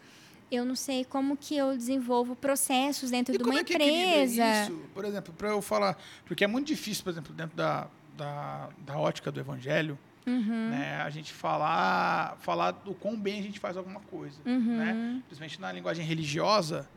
eu 0.54 0.64
não 0.64 0.74
sei 0.76 1.04
como 1.04 1.36
que 1.36 1.56
eu 1.56 1.76
desenvolvo 1.76 2.34
processos 2.36 3.10
dentro 3.10 3.34
E 3.34 3.38
de 3.38 3.44
uma 3.44 3.60
é 3.60 3.64
que 3.64 3.74
equilibra 3.74 4.08
empresa. 4.08 4.62
isso? 4.64 4.80
Por 4.94 5.04
exemplo, 5.04 5.34
para 5.36 5.48
eu 5.48 5.60
falar, 5.62 5.96
porque 6.24 6.44
é 6.44 6.46
muito 6.46 6.66
difícil, 6.68 7.04
por 7.04 7.10
exemplo, 7.10 7.32
dentro 7.34 7.56
da, 7.56 7.86
da, 8.16 8.68
da 8.86 8.98
ótica 8.98 9.30
do 9.32 9.40
evangelho, 9.40 9.98
Uhum. 10.26 10.70
Né? 10.70 11.02
A 11.02 11.10
gente 11.10 11.34
falar, 11.34 12.38
falar 12.40 12.70
do 12.70 12.94
quão 12.94 13.14
bem 13.14 13.40
a 13.40 13.42
gente 13.42 13.60
faz 13.60 13.76
alguma 13.76 14.00
coisa. 14.00 14.38
Uhum. 14.46 14.78
Né? 14.78 15.20
Principalmente 15.26 15.60
na 15.60 15.70
linguagem 15.70 16.02
religiosa, 16.02 16.88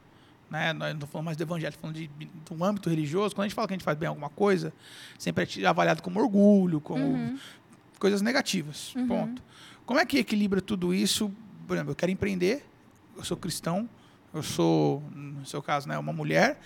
né? 0.50 0.72
Nós 0.72 0.88
não 0.92 0.94
estou 0.96 1.10
falando 1.10 1.26
mais 1.26 1.36
do 1.36 1.44
evangelho, 1.44 1.76
falando 1.78 1.98
de, 1.98 2.08
do 2.08 2.64
âmbito 2.64 2.90
religioso. 2.90 3.36
Quando 3.36 3.44
a 3.44 3.48
gente 3.50 3.54
fala 3.56 3.68
que 3.68 3.74
a 3.74 3.76
gente 3.78 3.84
faz 3.84 3.98
bem 3.98 4.08
alguma 4.08 4.30
coisa, 4.30 4.72
sempre 5.20 5.46
é 5.62 5.66
avaliado 5.66 6.02
como 6.02 6.22
orgulho, 6.22 6.80
como 6.80 7.04
Uhum. 7.04 7.38
coisas 8.00 8.22
negativas. 8.22 8.96
Uhum. 8.96 9.08
Ponto. 9.10 9.44
Como 9.86 10.00
é 10.00 10.06
que 10.06 10.20
equilibra 10.20 10.62
tudo 10.62 10.94
isso? 10.94 11.30
Por 11.68 11.74
exemplo, 11.76 11.92
eu 11.92 11.96
quero 11.98 12.14
empreender, 12.14 12.64
eu 13.18 13.24
sou 13.24 13.38
cristão, 13.38 13.90
eu 14.34 14.44
sou, 14.44 15.02
no 15.14 15.46
seu 15.46 15.62
caso, 15.62 15.88
né, 15.88 15.98
uma 15.98 16.14
mulher, 16.14 16.60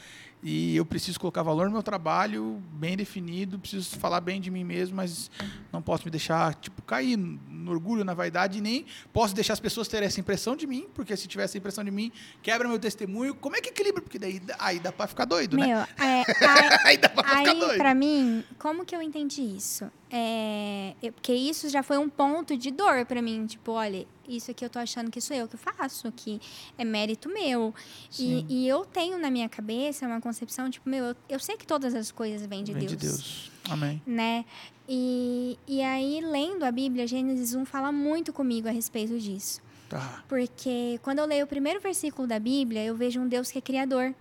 e 0.43 0.75
eu 0.75 0.83
preciso 0.83 1.19
colocar 1.19 1.43
valor 1.43 1.67
no 1.67 1.71
meu 1.71 1.83
trabalho, 1.83 2.59
bem 2.71 2.97
definido, 2.97 3.59
preciso 3.59 3.95
falar 3.97 4.19
bem 4.19 4.41
de 4.41 4.49
mim 4.49 4.63
mesmo, 4.63 4.95
mas 4.97 5.29
não 5.71 5.83
posso 5.83 6.03
me 6.03 6.09
deixar 6.09 6.55
tipo 6.55 6.81
cair 6.81 7.15
no 7.15 7.69
orgulho, 7.71 8.03
na 8.03 8.15
vaidade, 8.15 8.59
nem 8.59 8.83
posso 9.13 9.35
deixar 9.35 9.53
as 9.53 9.59
pessoas 9.59 9.87
terem 9.87 10.07
essa 10.07 10.19
impressão 10.19 10.55
de 10.55 10.65
mim, 10.65 10.87
porque 10.95 11.15
se 11.15 11.27
tiver 11.27 11.43
essa 11.43 11.59
impressão 11.59 11.83
de 11.83 11.91
mim, 11.91 12.11
quebra 12.41 12.67
meu 12.67 12.79
testemunho. 12.79 13.35
Como 13.35 13.55
é 13.55 13.61
que 13.61 13.69
equilibra? 13.69 14.01
Porque 14.01 14.17
daí 14.17 14.41
aí 14.57 14.79
dá 14.79 14.91
para 14.91 15.05
ficar 15.05 15.25
doido, 15.25 15.55
né? 15.57 15.67
Meu, 15.67 15.77
é, 15.77 16.21
a- 16.43 16.87
Aí 16.87 16.97
dá 16.97 17.07
para 17.09 17.23
ficar 17.23 17.51
Aí, 17.51 17.59
doido. 17.59 17.77
pra 17.77 17.93
mim, 17.93 18.43
como 18.57 18.83
que 18.83 18.95
eu 18.95 19.01
entendi 19.03 19.43
isso? 19.43 19.91
É, 20.09 20.95
eu- 21.03 21.13
porque 21.13 21.33
isso 21.33 21.69
já 21.69 21.83
foi 21.83 21.99
um 21.99 22.09
ponto 22.09 22.57
de 22.57 22.71
dor 22.71 23.05
pra 23.05 23.21
mim. 23.21 23.45
Tipo, 23.45 23.73
olha, 23.73 24.07
isso 24.37 24.51
aqui 24.51 24.63
eu 24.63 24.69
tô 24.69 24.79
achando 24.79 25.09
que 25.11 25.19
sou 25.21 25.35
eu 25.35 25.47
que 25.47 25.57
faço, 25.57 26.11
que 26.11 26.39
é 26.77 26.83
mérito 26.83 27.29
meu. 27.29 27.73
E, 28.19 28.45
e 28.49 28.67
eu 28.67 28.85
tenho 28.85 29.17
na 29.17 29.29
minha 29.29 29.47
cabeça 29.49 30.05
uma 30.05 30.21
concepção, 30.21 30.69
tipo, 30.69 30.89
meu, 30.89 31.05
eu, 31.05 31.15
eu 31.29 31.39
sei 31.39 31.57
que 31.57 31.65
todas 31.65 31.93
as 31.95 32.11
coisas 32.11 32.45
vêm 32.47 32.63
de 32.63 32.73
Vem 32.73 32.85
Deus. 32.85 32.91
de 32.91 32.97
Deus. 33.07 33.51
Amém. 33.69 34.01
Né? 34.05 34.45
E, 34.87 35.57
e 35.67 35.81
aí, 35.81 36.21
lendo 36.21 36.63
a 36.63 36.71
Bíblia, 36.71 37.07
Gênesis 37.07 37.53
1 37.53 37.65
fala 37.65 37.91
muito 37.91 38.33
comigo 38.33 38.67
a 38.67 38.71
respeito 38.71 39.17
disso. 39.19 39.61
Tá, 39.89 40.23
Porque 40.27 40.99
quando 41.03 41.19
eu 41.19 41.25
leio 41.25 41.43
o 41.43 41.47
primeiro 41.47 41.81
versículo 41.81 42.25
da 42.27 42.39
Bíblia, 42.39 42.83
eu 42.83 42.95
vejo 42.95 43.19
um 43.19 43.27
Deus 43.27 43.51
que 43.51 43.57
é 43.57 43.61
criador. 43.61 44.13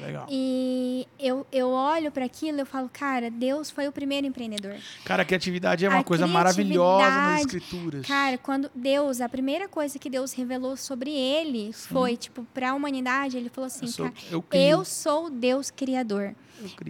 Legal. 0.00 0.26
E 0.30 1.06
eu, 1.18 1.46
eu 1.52 1.68
olho 1.68 2.10
para 2.10 2.24
aquilo 2.24 2.58
e 2.58 2.60
eu 2.60 2.66
falo, 2.66 2.88
cara, 2.92 3.30
Deus 3.30 3.70
foi 3.70 3.86
o 3.88 3.92
primeiro 3.92 4.26
empreendedor. 4.26 4.76
Cara, 5.04 5.22
a 5.22 5.24
criatividade 5.24 5.84
é 5.84 5.88
uma 5.88 6.00
A 6.00 6.04
coisa 6.04 6.26
maravilhosa 6.26 7.10
nas 7.10 7.40
escrituras. 7.40 8.06
Cara, 8.06 8.38
quando 8.38 8.70
Deus, 8.74 9.20
a 9.20 9.28
primeira 9.28 9.68
coisa 9.68 9.98
que 9.98 10.10
Deus 10.10 10.32
revelou 10.32 10.76
sobre 10.76 11.10
ele 11.10 11.72
foi, 11.72 12.16
tipo, 12.16 12.44
para 12.52 12.70
a 12.70 12.74
humanidade, 12.74 13.36
ele 13.36 13.48
falou 13.48 13.66
assim, 13.66 13.86
eu, 13.86 13.92
sou, 13.92 14.06
cara, 14.10 14.26
eu 14.30 14.44
eu 14.52 14.84
sou 14.84 15.30
Deus 15.30 15.70
criador. 15.70 16.34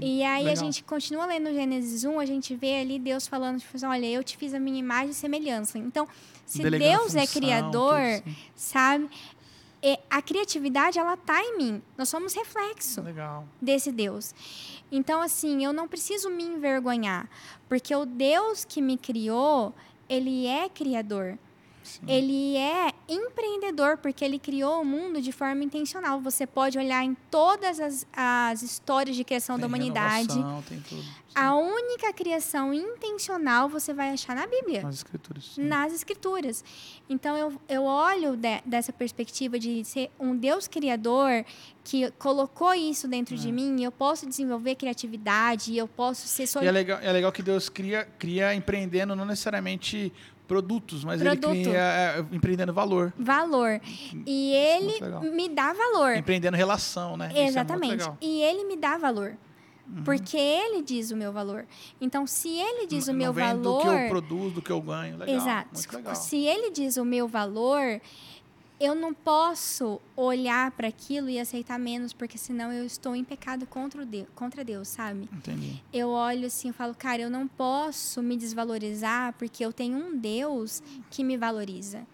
E 0.00 0.22
aí 0.22 0.42
a 0.42 0.50
Legal. 0.50 0.56
gente 0.56 0.84
continua 0.84 1.26
lendo 1.26 1.52
Gênesis 1.52 2.04
1, 2.04 2.20
a 2.20 2.24
gente 2.26 2.54
vê 2.54 2.80
ali 2.80 2.98
Deus 2.98 3.26
falando, 3.26 3.58
tipo, 3.58 3.76
assim, 3.76 3.86
olha, 3.86 4.06
eu 4.06 4.22
te 4.22 4.36
fiz 4.36 4.54
a 4.54 4.60
minha 4.60 4.78
imagem 4.78 5.10
e 5.10 5.14
semelhança. 5.14 5.76
Então, 5.78 6.06
se 6.44 6.62
Delegando 6.62 6.90
Deus 6.90 7.14
é 7.16 7.20
função, 7.26 7.40
criador, 7.40 7.98
tudo 8.00 8.28
assim. 8.28 8.36
sabe? 8.54 9.10
É- 9.82 10.00
a 10.10 10.20
criatividade, 10.22 10.98
ela 10.98 11.16
tá 11.16 11.40
em 11.42 11.56
mim. 11.56 11.82
Nós 11.96 12.08
somos 12.08 12.34
reflexo 12.34 13.02
Legal. 13.02 13.46
desse 13.60 13.92
Deus. 13.92 14.34
Então, 14.90 15.20
assim, 15.20 15.64
eu 15.64 15.72
não 15.72 15.86
preciso 15.88 16.30
me 16.30 16.44
envergonhar, 16.44 17.28
porque 17.68 17.94
o 17.94 18.04
Deus 18.06 18.64
que 18.64 18.80
me 18.80 18.96
criou, 18.96 19.74
ele 20.08 20.46
é 20.46 20.68
criador. 20.68 21.38
Sim. 21.86 22.00
Ele 22.08 22.56
é 22.56 22.92
empreendedor, 23.08 23.96
porque 23.98 24.24
ele 24.24 24.38
criou 24.38 24.82
o 24.82 24.84
mundo 24.84 25.20
de 25.22 25.30
forma 25.32 25.62
intencional. 25.62 26.20
Você 26.20 26.46
pode 26.46 26.76
olhar 26.78 27.04
em 27.04 27.16
todas 27.30 27.78
as, 27.80 28.06
as 28.12 28.62
histórias 28.62 29.14
de 29.16 29.22
criação 29.24 29.54
Tem 29.56 29.60
da 29.62 29.66
humanidade. 29.66 30.28
Tem 30.68 30.80
tudo. 30.80 31.00
Sim. 31.02 31.08
A 31.34 31.54
única 31.54 32.12
criação 32.14 32.72
intencional 32.72 33.68
você 33.68 33.92
vai 33.92 34.08
achar 34.10 34.34
na 34.34 34.46
Bíblia 34.46 34.82
Nas 34.82 34.94
escrituras. 34.94 35.44
sim. 35.54 35.62
nas 35.62 35.92
escrituras. 35.92 36.64
Então 37.10 37.36
eu, 37.36 37.60
eu 37.68 37.84
olho 37.84 38.36
de- 38.36 38.62
dessa 38.64 38.90
perspectiva 38.90 39.58
de 39.58 39.84
ser 39.84 40.10
um 40.18 40.34
Deus 40.34 40.66
criador 40.66 41.44
que 41.84 42.10
colocou 42.12 42.72
isso 42.74 43.06
dentro 43.06 43.36
de 43.36 43.52
mim, 43.52 43.84
eu 43.84 43.92
posso 43.92 44.26
desenvolver 44.26 44.74
criatividade, 44.76 45.76
eu 45.76 45.86
posso 45.86 46.26
ser 46.26 46.48
E 46.62 46.66
é 46.66 46.70
legal, 46.72 46.98
é 47.00 47.12
legal 47.12 47.30
que 47.30 47.42
Deus 47.42 47.68
cria, 47.68 48.08
cria 48.18 48.54
empreendendo 48.54 49.14
não 49.14 49.24
necessariamente 49.26 50.12
produtos, 50.46 51.04
mas 51.04 51.20
Produto. 51.20 51.50
ele 51.52 51.64
cria 51.64 51.78
é, 51.78 52.24
empreendendo 52.32 52.72
valor. 52.72 53.12
valor. 53.18 53.80
E 54.24 54.54
é 54.54 54.76
ele 54.76 55.30
me 55.32 55.48
dá 55.48 55.72
valor. 55.72 56.16
Empreendendo 56.16 56.56
relação, 56.56 57.16
né? 57.16 57.30
É 57.34 57.46
Exatamente. 57.46 58.08
Uhum. 58.08 58.16
e 58.20 58.42
ele 58.42 58.64
me 58.64 58.76
dá 58.76 58.96
valor. 58.96 59.36
Porque 60.04 60.36
ele 60.36 60.82
diz 60.82 61.12
o 61.12 61.16
meu 61.16 61.32
valor. 61.32 61.64
Então, 62.00 62.26
se 62.26 62.48
ele 62.48 62.88
diz 62.88 63.06
o 63.06 63.12
Não 63.12 63.18
meu 63.18 63.32
vem 63.32 63.44
valor. 63.46 63.78
do 63.78 63.80
que 63.82 63.88
eu 63.88 64.08
produzo, 64.08 64.50
do 64.56 64.62
que 64.62 64.72
eu 64.72 64.80
ganho. 64.80 65.16
Legal. 65.16 65.36
Exato. 65.36 65.96
Legal. 65.96 66.14
Se 66.16 66.44
ele 66.44 66.70
diz 66.70 66.96
o 66.96 67.04
meu 67.04 67.28
valor, 67.28 68.00
eu 68.78 68.94
não 68.94 69.14
posso 69.14 70.00
olhar 70.14 70.70
para 70.72 70.88
aquilo 70.88 71.30
e 71.30 71.38
aceitar 71.38 71.78
menos, 71.78 72.12
porque 72.12 72.36
senão 72.36 72.70
eu 72.70 72.84
estou 72.84 73.16
em 73.16 73.24
pecado 73.24 73.66
contra, 73.66 74.02
o 74.02 74.06
Deus, 74.06 74.26
contra 74.34 74.62
Deus, 74.62 74.88
sabe? 74.88 75.28
Entendi. 75.32 75.82
Eu 75.92 76.08
olho 76.10 76.46
assim 76.46 76.68
e 76.68 76.72
falo, 76.72 76.94
cara, 76.94 77.22
eu 77.22 77.30
não 77.30 77.48
posso 77.48 78.22
me 78.22 78.36
desvalorizar 78.36 79.32
porque 79.38 79.64
eu 79.64 79.72
tenho 79.72 79.96
um 79.96 80.16
Deus 80.16 80.82
que 81.10 81.24
me 81.24 81.38
valoriza, 81.38 82.06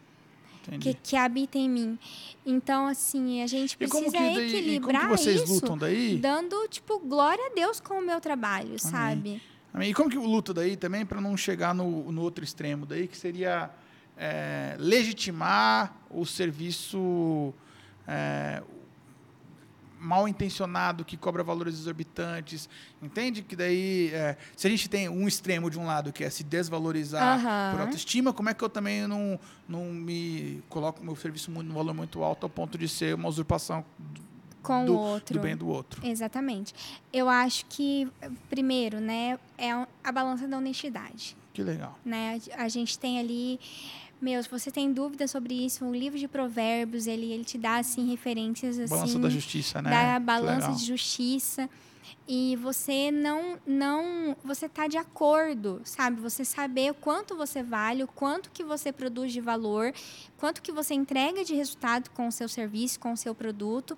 Entendi. 0.62 0.78
que, 0.78 0.94
que 0.94 1.16
habita 1.16 1.58
em 1.58 1.68
mim. 1.68 1.98
Então, 2.46 2.86
assim, 2.86 3.42
a 3.42 3.46
gente 3.48 3.76
precisa 3.76 4.10
daí, 4.10 4.46
equilibrar 4.46 5.12
isso 5.14 5.54
lutam 5.54 5.76
daí? 5.76 6.16
dando, 6.16 6.68
tipo, 6.68 7.00
glória 7.00 7.44
a 7.50 7.54
Deus 7.54 7.80
com 7.80 7.94
o 7.94 8.02
meu 8.02 8.20
trabalho, 8.20 8.78
sabe? 8.78 9.42
Amém. 9.74 9.90
E 9.90 9.94
como 9.94 10.08
que 10.08 10.18
luta 10.18 10.54
daí 10.54 10.76
também 10.76 11.04
para 11.04 11.20
não 11.20 11.36
chegar 11.36 11.74
no, 11.74 12.12
no 12.12 12.22
outro 12.22 12.44
extremo 12.44 12.86
daí, 12.86 13.08
que 13.08 13.16
seria 13.16 13.70
é, 14.16 14.76
legitimar 14.78 15.94
o 16.10 16.24
serviço 16.24 17.54
é, 18.06 18.62
mal 20.02 20.26
intencionado 20.26 21.04
que 21.04 21.16
cobra 21.16 21.42
valores 21.44 21.74
exorbitantes. 21.74 22.68
Entende 23.00 23.42
que 23.42 23.54
daí, 23.54 24.10
é, 24.12 24.36
se 24.56 24.66
a 24.66 24.70
gente 24.70 24.88
tem 24.90 25.08
um 25.08 25.28
extremo 25.28 25.70
de 25.70 25.78
um 25.78 25.86
lado 25.86 26.12
que 26.12 26.24
é 26.24 26.30
se 26.30 26.42
desvalorizar 26.42 27.38
Aham. 27.38 27.72
por 27.72 27.80
autoestima, 27.82 28.32
como 28.32 28.48
é 28.48 28.54
que 28.54 28.62
eu 28.62 28.68
também 28.68 29.06
não, 29.06 29.38
não 29.68 29.84
me 29.84 30.62
coloco 30.68 31.02
meu 31.04 31.14
serviço 31.14 31.50
no 31.50 31.72
valor 31.72 31.94
muito 31.94 32.22
alto 32.22 32.44
ao 32.44 32.50
ponto 32.50 32.76
de 32.76 32.88
ser 32.88 33.14
uma 33.14 33.28
usurpação 33.28 33.84
Com 34.62 34.84
do, 34.84 34.94
o 34.94 34.96
outro. 34.98 35.38
do 35.38 35.42
bem 35.42 35.56
do 35.56 35.68
outro? 35.68 36.06
Exatamente. 36.06 36.74
Eu 37.12 37.28
acho 37.28 37.66
que, 37.66 38.08
primeiro, 38.48 39.00
né, 39.00 39.38
é 39.58 39.70
a 40.04 40.12
balança 40.12 40.46
da 40.46 40.56
honestidade. 40.56 41.36
Que 41.52 41.62
legal. 41.62 41.98
Né? 42.04 42.40
A 42.56 42.68
gente 42.68 42.98
tem 42.98 43.18
ali. 43.18 43.58
Meu, 44.20 44.40
se 44.40 44.48
você 44.48 44.70
tem 44.70 44.92
dúvida 44.92 45.26
sobre 45.26 45.52
isso, 45.52 45.84
o 45.84 45.92
livro 45.92 46.16
de 46.16 46.28
Provérbios, 46.28 47.08
ele, 47.08 47.32
ele 47.32 47.44
te 47.44 47.58
dá, 47.58 47.78
assim, 47.78 48.08
referências, 48.08 48.78
assim... 48.78 48.94
Balança 48.94 49.18
da 49.18 49.28
justiça, 49.28 49.82
né? 49.82 49.90
da 49.90 50.20
balança 50.20 50.72
de 50.72 50.86
justiça. 50.86 51.68
E 52.26 52.56
você 52.56 53.10
não, 53.10 53.58
não, 53.66 54.36
você 54.44 54.68
tá 54.68 54.86
de 54.86 54.96
acordo, 54.96 55.80
sabe? 55.84 56.20
Você 56.20 56.44
saber 56.44 56.90
o 56.90 56.94
quanto 56.94 57.36
você 57.36 57.62
vale, 57.62 58.02
o 58.04 58.08
quanto 58.08 58.50
que 58.50 58.64
você 58.64 58.92
produz 58.92 59.32
de 59.32 59.40
valor, 59.40 59.92
quanto 60.36 60.60
que 60.62 60.72
você 60.72 60.94
entrega 60.94 61.44
de 61.44 61.54
resultado 61.54 62.10
com 62.10 62.26
o 62.28 62.32
seu 62.32 62.48
serviço, 62.48 62.98
com 62.98 63.12
o 63.12 63.16
seu 63.16 63.34
produto. 63.34 63.96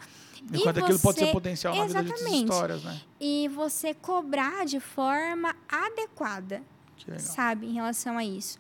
E 0.53 0.59
quanto 0.61 0.81
aquilo 0.81 0.99
pode 0.99 1.19
ser 1.19 1.27
você- 1.27 1.33
potencial 1.33 1.75
na 1.75 1.87
vida 1.87 2.03
de 2.03 2.11
Exatamente. 2.13 2.45
histórias, 2.45 2.85
né? 2.85 3.01
E 3.21 3.49
você 3.49 3.95
cobrar 3.95 4.67
de 4.67 4.81
forma 4.81 5.55
adequada, 5.69 6.63
sabe? 7.19 7.67
Em 7.67 7.73
relação 7.73 8.19
a 8.19 8.25
isso. 8.25 8.59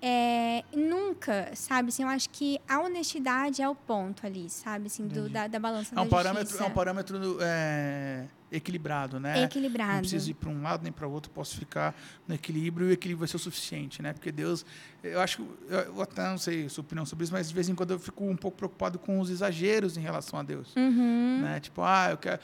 É, 0.00 0.62
nunca, 0.72 1.50
sabe? 1.54 1.88
Assim, 1.88 2.02
eu 2.04 2.08
acho 2.08 2.30
que 2.30 2.60
a 2.68 2.80
honestidade 2.80 3.60
é 3.62 3.68
o 3.68 3.74
ponto 3.74 4.24
ali, 4.24 4.48
sabe? 4.48 4.86
Assim, 4.86 5.06
do, 5.08 5.28
da, 5.28 5.46
da 5.48 5.58
balança 5.58 5.94
É 5.96 6.00
um 6.00 6.04
da 6.04 6.10
parâmetro, 6.10 6.44
justiça. 6.50 6.64
é 6.64 6.66
um 6.66 6.70
parâmetro 6.72 7.38
é, 7.40 8.24
equilibrado, 8.50 9.20
né? 9.20 9.34
Não 9.36 9.44
Equilibrado. 9.44 9.98
preciso 10.00 10.30
ir 10.30 10.34
para 10.34 10.48
um 10.48 10.62
lado 10.62 10.82
nem 10.82 10.92
para 10.92 11.06
o 11.06 11.10
outro, 11.12 11.30
posso 11.30 11.56
ficar 11.56 11.94
no 12.26 12.34
equilíbrio 12.34 12.86
e 12.86 12.90
o 12.90 12.92
equilíbrio 12.92 13.20
vai 13.20 13.28
ser 13.28 13.36
o 13.36 13.38
suficiente, 13.38 14.00
né? 14.02 14.12
Porque 14.12 14.32
Deus, 14.32 14.64
eu 15.02 15.20
acho, 15.20 15.46
eu, 15.68 15.78
eu 15.80 16.02
até 16.02 16.28
não 16.28 16.38
sei 16.38 16.66
a 16.66 16.68
sua 16.70 16.82
opinião 16.82 17.04
sobre 17.04 17.24
isso, 17.24 17.32
mas 17.32 17.48
de 17.48 17.54
vez 17.54 17.68
em 17.68 17.74
quando 17.74 17.90
eu 17.92 17.98
fico 17.98 18.24
um 18.24 18.36
pouco 18.36 18.56
preocupado 18.56 18.98
com 18.98 19.20
os 19.20 19.28
exageros 19.30 19.96
em 19.96 20.00
relação 20.00 20.38
a 20.38 20.42
Deus, 20.42 20.74
Uhum. 20.76 21.40
né? 21.42 21.60
Tipo, 21.60 21.82
ah, 21.82 22.08
eu 22.10 22.16
quero 22.16 22.40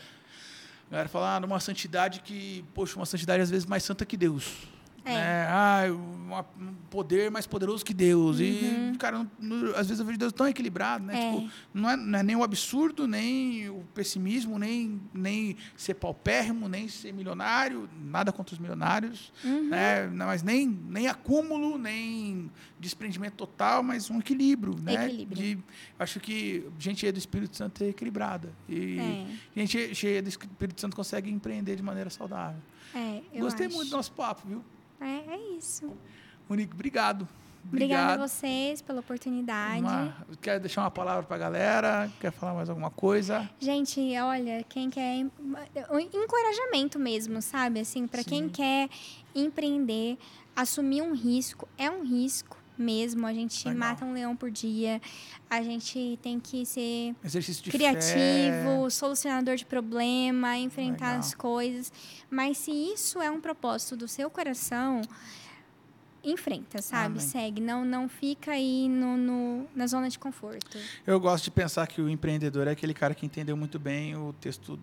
a 0.86 0.90
galera 0.90 1.08
fala 1.08 1.36
ah, 1.36 1.40
numa 1.40 1.58
santidade 1.58 2.20
que, 2.20 2.64
poxa, 2.74 2.96
uma 2.96 3.06
santidade 3.06 3.42
às 3.42 3.50
vezes 3.50 3.64
mais 3.66 3.82
santa 3.82 4.04
que 4.04 4.16
Deus. 4.16 4.68
É. 5.04 5.12
Né? 5.14 5.46
Ah, 5.48 5.82
um 6.58 6.74
poder 6.90 7.30
mais 7.30 7.46
poderoso 7.46 7.84
que 7.84 7.92
Deus. 7.92 8.38
Uhum. 8.38 8.92
E, 8.92 8.96
cara, 8.98 9.26
não- 9.38 9.70
às 9.76 9.86
vezes 9.86 9.98
eu 10.00 10.06
vejo 10.06 10.18
Deus 10.18 10.32
tão 10.32 10.48
equilibrado, 10.48 11.04
né? 11.04 11.14
É. 11.14 11.32
Tipo, 11.36 11.50
não 11.74 11.90
é, 11.90 11.96
não 11.96 12.18
é 12.18 12.22
nem 12.22 12.34
o 12.36 12.42
absurdo, 12.42 13.06
nem 13.06 13.68
o 13.68 13.84
pessimismo, 13.94 14.58
nem, 14.58 15.00
nem 15.12 15.56
ser 15.76 15.94
paupérrimo, 15.94 16.68
nem 16.68 16.88
ser 16.88 17.12
milionário, 17.12 17.88
nada 18.04 18.32
contra 18.32 18.54
os 18.54 18.58
milionários, 18.58 19.32
Uhum. 19.44 19.68
né? 19.68 20.06
Mas 20.08 20.42
nem, 20.42 20.66
nem 20.66 21.06
acúmulo, 21.08 21.76
nem 21.78 22.50
desprendimento 22.80 23.34
total, 23.34 23.82
mas 23.82 24.08
um 24.10 24.18
equilíbrio, 24.18 24.74
né? 24.80 25.06
Equilíbrio. 25.06 25.36
De, 25.36 25.58
acho 25.98 26.18
que 26.20 26.66
gente 26.78 27.00
cheia 27.00 27.12
do 27.12 27.18
Espírito 27.18 27.56
Santo 27.56 27.84
é 27.84 27.88
equilibrada. 27.88 28.52
E 28.68 28.98
É. 28.98 29.26
gente 29.60 29.94
cheia 29.94 30.22
do 30.22 30.28
Espírito 30.28 30.80
Santo 30.80 30.96
consegue 30.96 31.30
empreender 31.30 31.76
de 31.76 31.82
maneira 31.82 32.08
saudável. 32.10 32.60
É, 32.94 33.20
Gostei 33.38 33.66
acho. 33.66 33.74
muito 33.76 33.90
do 33.90 33.96
nosso 33.96 34.12
papo, 34.12 34.46
viu? 34.46 34.64
É, 35.04 35.34
é 35.34 35.38
isso. 35.58 35.92
Monique, 36.48 36.72
obrigado. 36.74 37.28
Obrigada 37.66 38.02
Obrigado. 38.12 38.22
a 38.22 38.28
vocês 38.28 38.82
pela 38.82 39.00
oportunidade. 39.00 39.80
Uma- 39.80 40.14
quer 40.42 40.60
deixar 40.60 40.82
uma 40.82 40.90
palavra 40.90 41.22
para 41.22 41.36
a 41.36 41.38
galera? 41.38 42.10
Quer 42.20 42.30
falar 42.30 42.52
mais 42.52 42.68
alguma 42.68 42.90
coisa? 42.90 43.48
Gente, 43.58 44.00
olha, 44.18 44.62
quem 44.68 44.90
quer 44.90 45.24
um 45.90 45.98
encorajamento 45.98 46.98
mesmo, 46.98 47.40
sabe? 47.40 47.80
Assim, 47.80 48.06
para 48.06 48.22
quem 48.22 48.50
quer 48.50 48.90
empreender, 49.34 50.18
assumir 50.54 51.00
um 51.02 51.14
risco, 51.14 51.66
é 51.78 51.90
um 51.90 52.02
risco 52.04 52.56
mesmo. 52.76 53.26
A 53.26 53.32
gente 53.32 53.66
Legal. 53.68 53.78
mata 53.88 54.04
um 54.04 54.12
leão 54.12 54.34
por 54.36 54.50
dia. 54.50 55.00
A 55.48 55.62
gente 55.62 56.18
tem 56.22 56.38
que 56.40 56.64
ser 56.66 57.14
Exercício 57.24 57.62
de 57.62 57.70
criativo, 57.70 58.84
fé. 58.84 58.90
solucionador 58.90 59.56
de 59.56 59.64
problema, 59.66 60.56
enfrentar 60.58 61.06
Legal. 61.06 61.20
as 61.20 61.34
coisas. 61.34 61.92
Mas 62.30 62.58
se 62.58 62.70
isso 62.70 63.20
é 63.22 63.30
um 63.30 63.40
propósito 63.40 63.96
do 63.96 64.08
seu 64.08 64.28
coração, 64.30 65.00
enfrenta, 66.22 66.80
sabe? 66.80 67.18
Amém. 67.18 67.20
Segue. 67.20 67.60
Não, 67.60 67.84
não 67.84 68.08
fica 68.08 68.52
aí 68.52 68.88
no, 68.88 69.16
no- 69.16 69.66
na 69.74 69.86
zona 69.86 70.08
de 70.08 70.18
conforto. 70.18 70.78
Eu 71.06 71.20
gosto 71.20 71.44
de 71.44 71.50
pensar 71.50 71.86
que 71.86 72.00
o 72.00 72.08
empreendedor 72.08 72.66
é 72.66 72.70
aquele 72.70 72.94
cara 72.94 73.14
que 73.14 73.26
entendeu 73.26 73.56
muito 73.56 73.78
bem 73.78 74.16
o 74.16 74.32
texto 74.32 74.78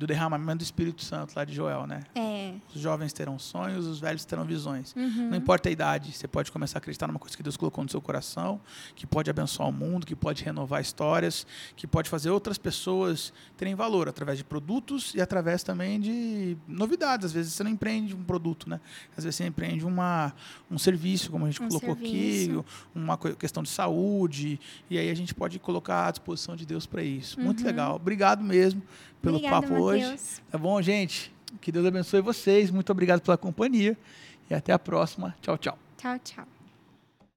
do 0.00 0.06
derramamento 0.06 0.58
do 0.58 0.62
Espírito 0.62 1.04
Santo 1.04 1.34
lá 1.36 1.44
de 1.44 1.54
Joel, 1.54 1.86
né? 1.86 2.00
É. 2.14 2.54
Os 2.74 2.80
jovens 2.80 3.12
terão 3.12 3.38
sonhos, 3.38 3.86
os 3.86 4.00
velhos 4.00 4.24
terão 4.24 4.46
visões. 4.46 4.94
Uhum. 4.96 5.28
Não 5.28 5.36
importa 5.36 5.68
a 5.68 5.72
idade, 5.72 6.10
você 6.12 6.26
pode 6.26 6.50
começar 6.50 6.78
a 6.78 6.80
acreditar 6.80 7.06
numa 7.06 7.18
coisa 7.18 7.36
que 7.36 7.42
Deus 7.42 7.54
colocou 7.54 7.84
no 7.84 7.90
seu 7.90 8.00
coração, 8.00 8.58
que 8.96 9.06
pode 9.06 9.28
abençoar 9.28 9.68
o 9.68 9.72
mundo, 9.72 10.06
que 10.06 10.16
pode 10.16 10.42
renovar 10.42 10.80
histórias, 10.80 11.46
que 11.76 11.86
pode 11.86 12.08
fazer 12.08 12.30
outras 12.30 12.56
pessoas 12.56 13.30
terem 13.58 13.74
valor 13.74 14.08
através 14.08 14.38
de 14.38 14.44
produtos 14.44 15.14
e 15.14 15.20
através 15.20 15.62
também 15.62 16.00
de 16.00 16.56
novidades. 16.66 17.26
Às 17.26 17.32
vezes 17.34 17.52
você 17.52 17.62
não 17.62 17.70
empreende 17.70 18.14
um 18.16 18.24
produto, 18.24 18.70
né? 18.70 18.80
Às 19.14 19.24
vezes 19.24 19.36
você 19.36 19.46
empreende 19.46 19.84
uma, 19.84 20.32
um 20.70 20.78
serviço, 20.78 21.30
como 21.30 21.44
a 21.44 21.50
gente 21.50 21.60
Um 21.62 21.68
colocou 21.68 21.94
serviço. 21.94 22.60
aqui, 22.60 22.68
uma 22.94 23.18
questão 23.18 23.62
de 23.62 23.68
saúde, 23.68 24.58
e 24.88 24.96
aí 24.96 25.10
a 25.10 25.14
gente 25.14 25.34
pode 25.34 25.58
colocar 25.58 26.06
à 26.06 26.10
disposição 26.10 26.56
de 26.56 26.64
Deus 26.64 26.86
para 26.86 27.02
isso. 27.02 27.38
Muito 27.38 27.60
Uhum. 27.60 27.66
legal. 27.66 27.96
Obrigado 27.96 28.42
mesmo 28.42 28.80
pelo 29.20 29.36
Obrigada, 29.36 29.60
papo 29.66 29.74
hoje. 29.74 29.89
Matheus. 29.98 30.40
Tá 30.50 30.58
bom, 30.58 30.80
gente? 30.80 31.32
Que 31.60 31.72
Deus 31.72 31.86
abençoe 31.86 32.20
vocês. 32.20 32.70
Muito 32.70 32.90
obrigado 32.90 33.20
pela 33.20 33.36
companhia. 33.36 33.96
E 34.48 34.54
até 34.54 34.72
a 34.72 34.78
próxima. 34.78 35.34
Tchau, 35.40 35.56
tchau. 35.58 35.78
Tchau, 35.96 36.18
tchau. 36.18 36.59